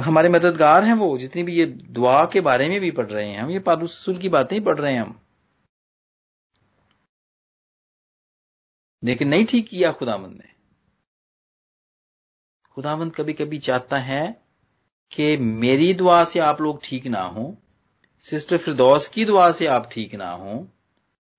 [0.00, 3.38] हमारे मददगार हैं वो। जितनी भी ये दुआ के बारे में भी पढ़ रहे हैं
[3.38, 5.20] हम, ये पारूसूल की बातें ही पढ़ रहे हैं हम।
[9.04, 10.52] लेकिन नहीं ठीक किया खुदावंद ने।
[12.70, 14.45] खुदावंद कभी कभी चाहता है
[15.12, 17.54] कि मेरी दुआ से आप लोग ठीक ना हो,
[18.24, 20.66] सिस्टर फिरदौस की दुआ से आप ठीक ना हो,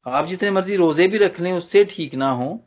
[0.06, 2.60] आप जितने मर्ज़ी रोज़े भी रख लें उससे ठीक ना हो,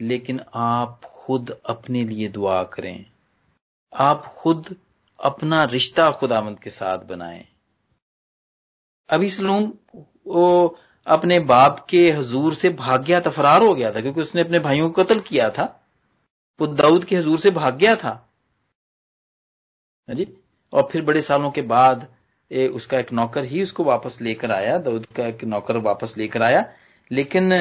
[0.00, 3.06] लेकिन आप खुद अपने लिए दुआ करें।
[3.92, 4.74] आप खुद
[5.20, 7.44] अपना रिश्ता खुदामंद के साथ बनाएँ।
[9.10, 9.72] अभी सलूम
[10.26, 14.42] वो अपने बाप के हजूर से भाग गया था फरार हो गया था, क्योंकि उसने
[14.42, 15.64] अपने भाइयों को कत्ल किया था।
[16.60, 18.25] वो दाऊद के हजूर से भाग गया था।
[20.14, 20.26] जी?
[20.72, 22.06] और फिर बड़े सालों के बाद
[22.52, 26.42] ए, उसका एक नौकर ही उसको वापस लेकर आया दाऊद का एक नौकर वापस लेकर
[26.42, 26.72] आया।
[27.12, 27.52] लेकिन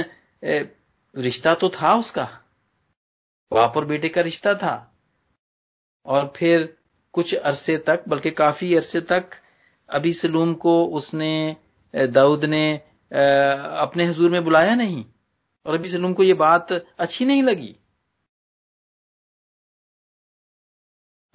[1.18, 2.24] रिश्ता तो था उसका।
[3.54, 4.76] बाप और बेटे का रिश्ता था।
[6.06, 6.78] और फिर
[7.14, 9.26] कुछ अरसे तक बल्कि काफ़ी अरसे तक
[9.90, 11.56] अभी सलूम को उसने
[11.96, 12.78] दाऊद ने
[13.84, 15.06] अपने हजूर में बुलाया नहीं।
[15.66, 17.76] और अभी सलूम को यह बात अच्छी नहीं लगी।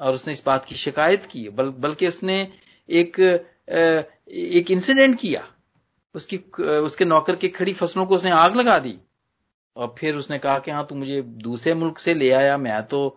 [0.01, 2.41] और उसने इस बात की शिकायत की बल, बल्कि उसने
[2.89, 3.21] एक
[3.69, 5.47] एक इंसिडेंट किया।
[6.15, 6.37] उसकी
[6.85, 8.99] उसके नौकर की खड़ी फ़सलों को उसने आग लगा दी।
[9.77, 13.09] और फिर उसने कहा कि हाँ तू मुझे दूसरे मुल्क से ले आया मैं तो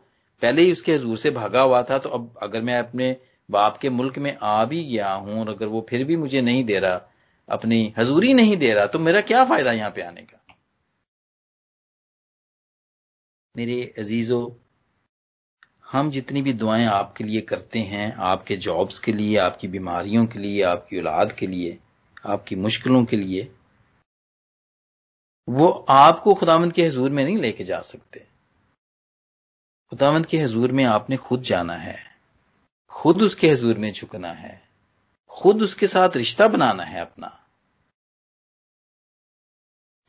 [0.41, 3.15] पहले ही उसके हजूर से भागा हुआ था तो अब अगर मैं अपने
[3.49, 6.63] बाप के मुल्क में आ भी गया हूँ और अगर वो फिर भी मुझे नहीं
[6.65, 7.01] दे रहा
[7.49, 10.39] अपनी हजूरी नहीं दे रहा तो मेरा क्या फ़ायदा यहाँ पे आने का?
[13.55, 14.45] मेरे अजीजों
[15.93, 20.39] हम जितनी भी दुआएँ आपके लिए करते हैं, आपके जॉब्स के लिए, आपकी बीमारियों के
[20.39, 21.79] लिए, आपकी औलाद के लिए,
[22.25, 23.55] आपकी मुश्किलों के लिए,
[25.49, 28.27] वो आपको खुदामंद के हजूर में नहीं लेके जा सकते।
[29.89, 32.17] खुदावंद के हजूर में आपने खुद जाना है,
[32.89, 34.67] खुद उसके हजूर में झुकना है,
[35.29, 37.45] खुद उसके साथ रिश्ता बनाना है अपना।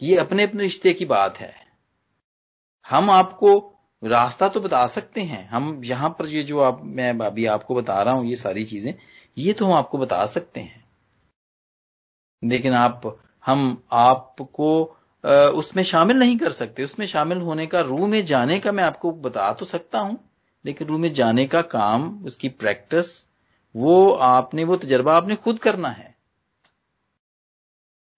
[0.03, 1.66] ये अपने अपने रिश्ते की बात है।
[2.89, 3.73] हम आपको
[4.05, 8.02] रास्ता तो बता सकते हैं। हम यहाँ पर ये जो आप, मैं अभी आपको बता
[8.02, 8.94] रहा हूँ, ये सारी चीज़ें,
[9.36, 10.84] ये तो हम आपको बता सकते हैं।
[12.42, 14.82] लेकिन आप, हम आपको
[15.24, 19.12] उसमें शामिल नहीं कर सकते। उसमें शामिल होने का रू में जाने का मैं आपको
[19.12, 20.18] बता तो सकता हूँ,
[20.64, 23.07] लेकिन रू में जाने का काम, उसकी प्रैक्टिस,
[23.74, 26.14] वो आपने, वो तजर्बा आपने खुद करना है।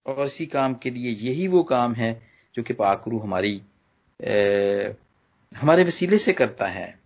[0.05, 2.11] और इसी काम के लिए यही वो काम है,
[2.55, 3.61] जो कि पाकरू हमारी
[5.51, 6.99] हमारे वसीले से करता है।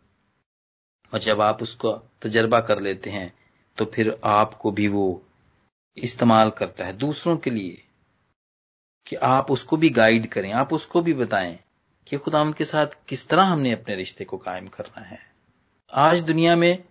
[1.13, 3.33] और जब आप उसको तजर्बा कर लेते हैं
[3.77, 5.23] तो फिर आपको भी वो
[5.97, 7.81] इस्तेमाल करता है दूसरों के लिए।
[9.07, 11.59] कि आप उसको भी गाइड करें आप उसको भी बताएँ
[12.07, 15.19] कि खुदा के साथ किस तरह हमने अपने रिश्ते को कायम करना है।
[15.93, 16.83] आज दुनिया में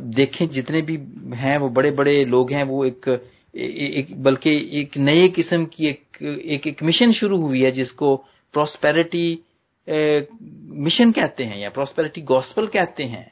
[0.00, 0.96] देखें जितने भी
[1.36, 3.08] हैं वो बड़े बड़े लोग हैं वो एक,
[3.54, 4.50] एक बल्कि
[4.80, 8.16] एक नए किस्म की एक, एक एक मिशन शुरू हुई है जिसको
[8.52, 9.38] प्रॉस्पेरिटी
[9.88, 13.30] मिशन कहते हैं या प्रॉस्पेरिटी गॉस्पल कहते हैं?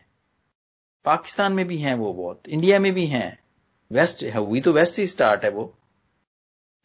[1.05, 3.39] पाकिस्तान में भी हैं वो बहुत इंडिया में भी हैं।
[3.91, 5.73] वेस्ट है हुई तो वेस्ट ही स्टार्ट है वो।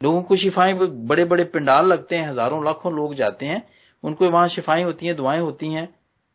[0.01, 3.63] लोगों को शिफाएँ बड़े बड़े पिंडाल लगते हैं, हज़ारों लाखों लोग जाते हैं।
[4.03, 5.87] उनको वहाँ शिफाएँ होती हैं, दुआएँ होती हैं।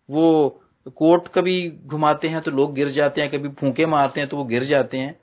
[0.09, 0.63] वो
[0.97, 4.45] कोट कभी घुमाते हैं तो लोग गिर जाते हैं, कभी फूके मारते हैं तो वो
[4.45, 5.15] गिर जाते हैं।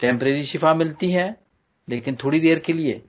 [0.00, 1.36] टेम्परेरी शिफा मिलती है,
[1.88, 3.02] लेकिन थोड़ी देर के लिए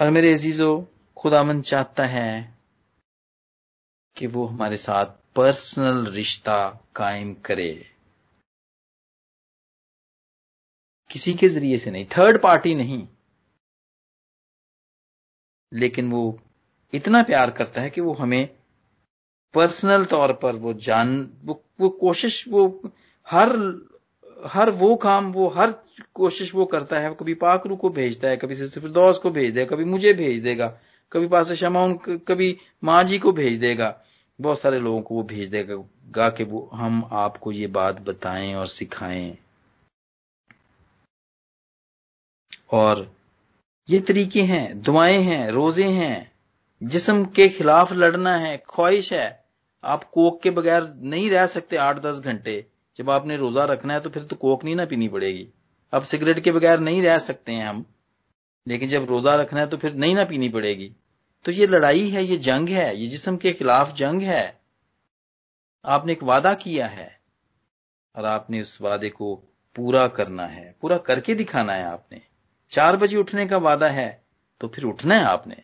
[0.00, 2.58] और मेरे अजीजो खुदामन चाहता है
[4.16, 7.96] कि वो हमारे साथ पर्सनल रिश्ता कायम करे।
[11.10, 13.08] किसी के ज़रिए से नहीं थर्ड पार्टी नहीं।
[15.72, 16.40] लेकिन वो
[16.94, 18.58] इतना प्यार करता है कि वो हमें
[19.54, 22.80] पर्सनल तौर पर वो जान, वो वो कोशिश, वो
[23.28, 23.48] हर
[24.44, 25.74] हर वो काम, वो हर
[26.14, 29.76] कोशिश वो करता है कभी पाकरू को भेजता है, कभी सिस्टर फिरदौस को भेज देगा,
[29.76, 30.66] कभी मुझे भेज देगा,
[31.12, 31.94] कभी पास शमा उन
[32.28, 33.96] कभी माँ जी को भेज देगा।
[34.40, 38.66] बहुत सारे लोगों को वो भेज देगा कि वो, हम आपको ये बात बताएँ और
[38.66, 39.38] सिखाएँ।
[42.70, 43.10] और
[43.88, 46.32] ये तरीके हैं, दुआएँ हैं, रोज़े हैं।
[46.82, 49.44] जिसम के खिलाफ लड़ना है, ख्वाहिश है।
[49.84, 52.66] आप कोक के बगैर नहीं रह सकते आठ दस घंटे।
[52.96, 55.48] जब आपने रोजा रखना है तो फिर तो कोक नहीं ना पीनी पड़ेगी।
[55.92, 57.84] अब सिगरेट के बगैर नहीं रह सकते हैं हम।
[58.68, 60.92] लेकिन जब रोजा रखना है तो फिर नहीं ना पीनी पड़ेगी।
[61.44, 64.60] तो ये लड़ाई है, ये जंग है, ये जिसम के खिलाफ जंग है।
[65.84, 67.20] आपने एक वादा किया है
[68.16, 69.34] और आपने उस वादे को
[69.76, 72.22] पूरा करना है। पूरा करके दिखाना है आपने।
[72.70, 74.24] चार बजे उठने का वादा है
[74.60, 75.56] तो फिर उठना है आपने।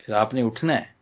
[0.00, 0.94] फिर आपने उठना है।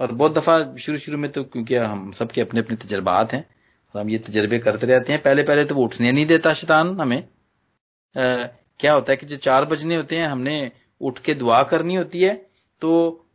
[0.00, 3.57] और बहुत दफ़ा शुरू शुरू में तो क्योंकि हम सबके अपने अपने तजर्बात हैं।
[3.98, 7.00] तो हम ये तजर्बे करते रहते हैं। पहले पहले तो वो उठने नहीं देता शैतान
[7.00, 8.46] हमें। आ,
[8.80, 12.22] क्या होता है कि जो चार बजने होते हैं हमने उठ के दुआ करनी होती
[12.22, 12.34] है
[12.82, 12.90] तो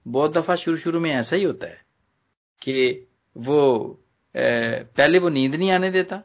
[0.07, 1.81] बहुत दफ़ा शुरू शुरू में ऐसा ही होता है
[2.61, 3.07] कि
[3.37, 3.59] वो
[3.91, 4.39] आ,
[4.97, 6.23] पहले वो नींद नहीं आने देता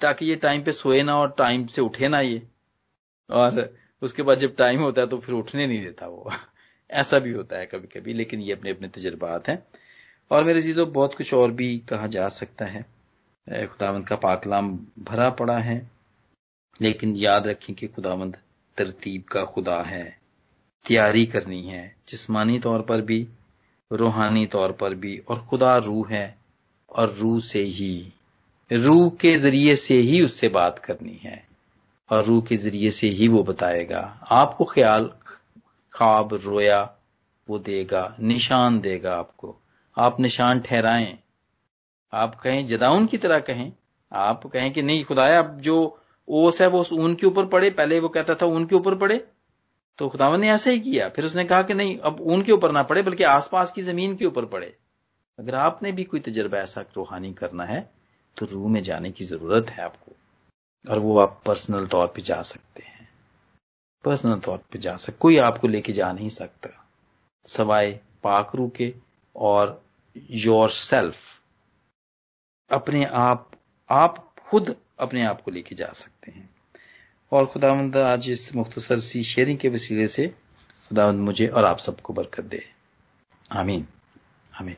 [0.00, 2.42] ताकि ये टाइम पे सोए ना और टाइम से उठे ना ये।
[3.30, 6.30] और उसके बाद जब टाइम होता है तो फिर उठने नहीं देता वो।
[6.90, 9.66] ऐसा भी होता है कभी कभी लेकिन ये अपने अपने तजर्बात हैं।
[10.32, 12.82] और मेरे चीज़ों बहुत कुछ और भी कहा जा सकता है।
[13.48, 15.90] खुदावंद का पाकलाम भरा पड़ा है,
[16.80, 18.36] लेकिन याद रखें कि खुदावंद
[18.76, 20.18] तरतीब का खुदा है,
[20.86, 23.28] तैयारी करनी है, जिस्मानी तौर पर भी,
[23.92, 26.38] रूहानी तौर पर भी, और खुदा रूह है,
[26.96, 28.12] और रूह से ही,
[28.72, 31.46] रूह के ज़रिए से ही उससे बात करनी है,
[32.10, 35.12] और रूह के ज़रिए से ही वो बताएगा, आपको ख्याल,
[35.92, 36.94] ख्वाब रोया
[37.48, 39.58] वो देगा, निशान देगा आपको।
[39.96, 41.18] आप निशान ठहराएँ।
[42.12, 43.72] आप कहें जदाउन की तरह कहें।
[44.12, 47.70] आप कहें कि नहीं खुदाया अब जो ओस है, वो उस ऊन के ऊपर पड़े।
[47.70, 49.28] पहले वो कहता था, ऊन के ऊपर पड़े।
[49.98, 52.72] तो खुदावन ने ऐसा ही किया। फिर उसने कहा कि नहीं, अब ऊन के ऊपर
[52.72, 54.76] ना पड़े, बल्कि आसपास की ज़मीन के ऊपर पड़े।
[55.38, 57.90] अगर आपने भी कोई तजर्बा ऐसा रूहानी करना है
[58.36, 60.12] तो रूह में जाने की ज़रूरत है आपको।
[60.90, 63.08] और वो आप पर्सनल तौर पे जा सकते हैं।
[64.04, 66.68] पर्सनल तौर पे जा सकते कोई आपको लेके जा नहीं सकता।
[67.46, 68.94] सवाए पाक रू के
[69.36, 69.81] और
[70.16, 71.42] योर सेल्फ
[72.70, 73.50] अपने आप
[73.90, 76.54] आप खुद अपने आप को लेके जा सकते हैं।
[77.32, 80.28] और खुदावंद, आज इस मुख्तसर सी शेयरिंग के वसीले से
[80.88, 82.72] खुदावंद मुझे और आप सबको बरकत दे।
[83.52, 83.86] आमीन।
[84.60, 84.76] आमीन।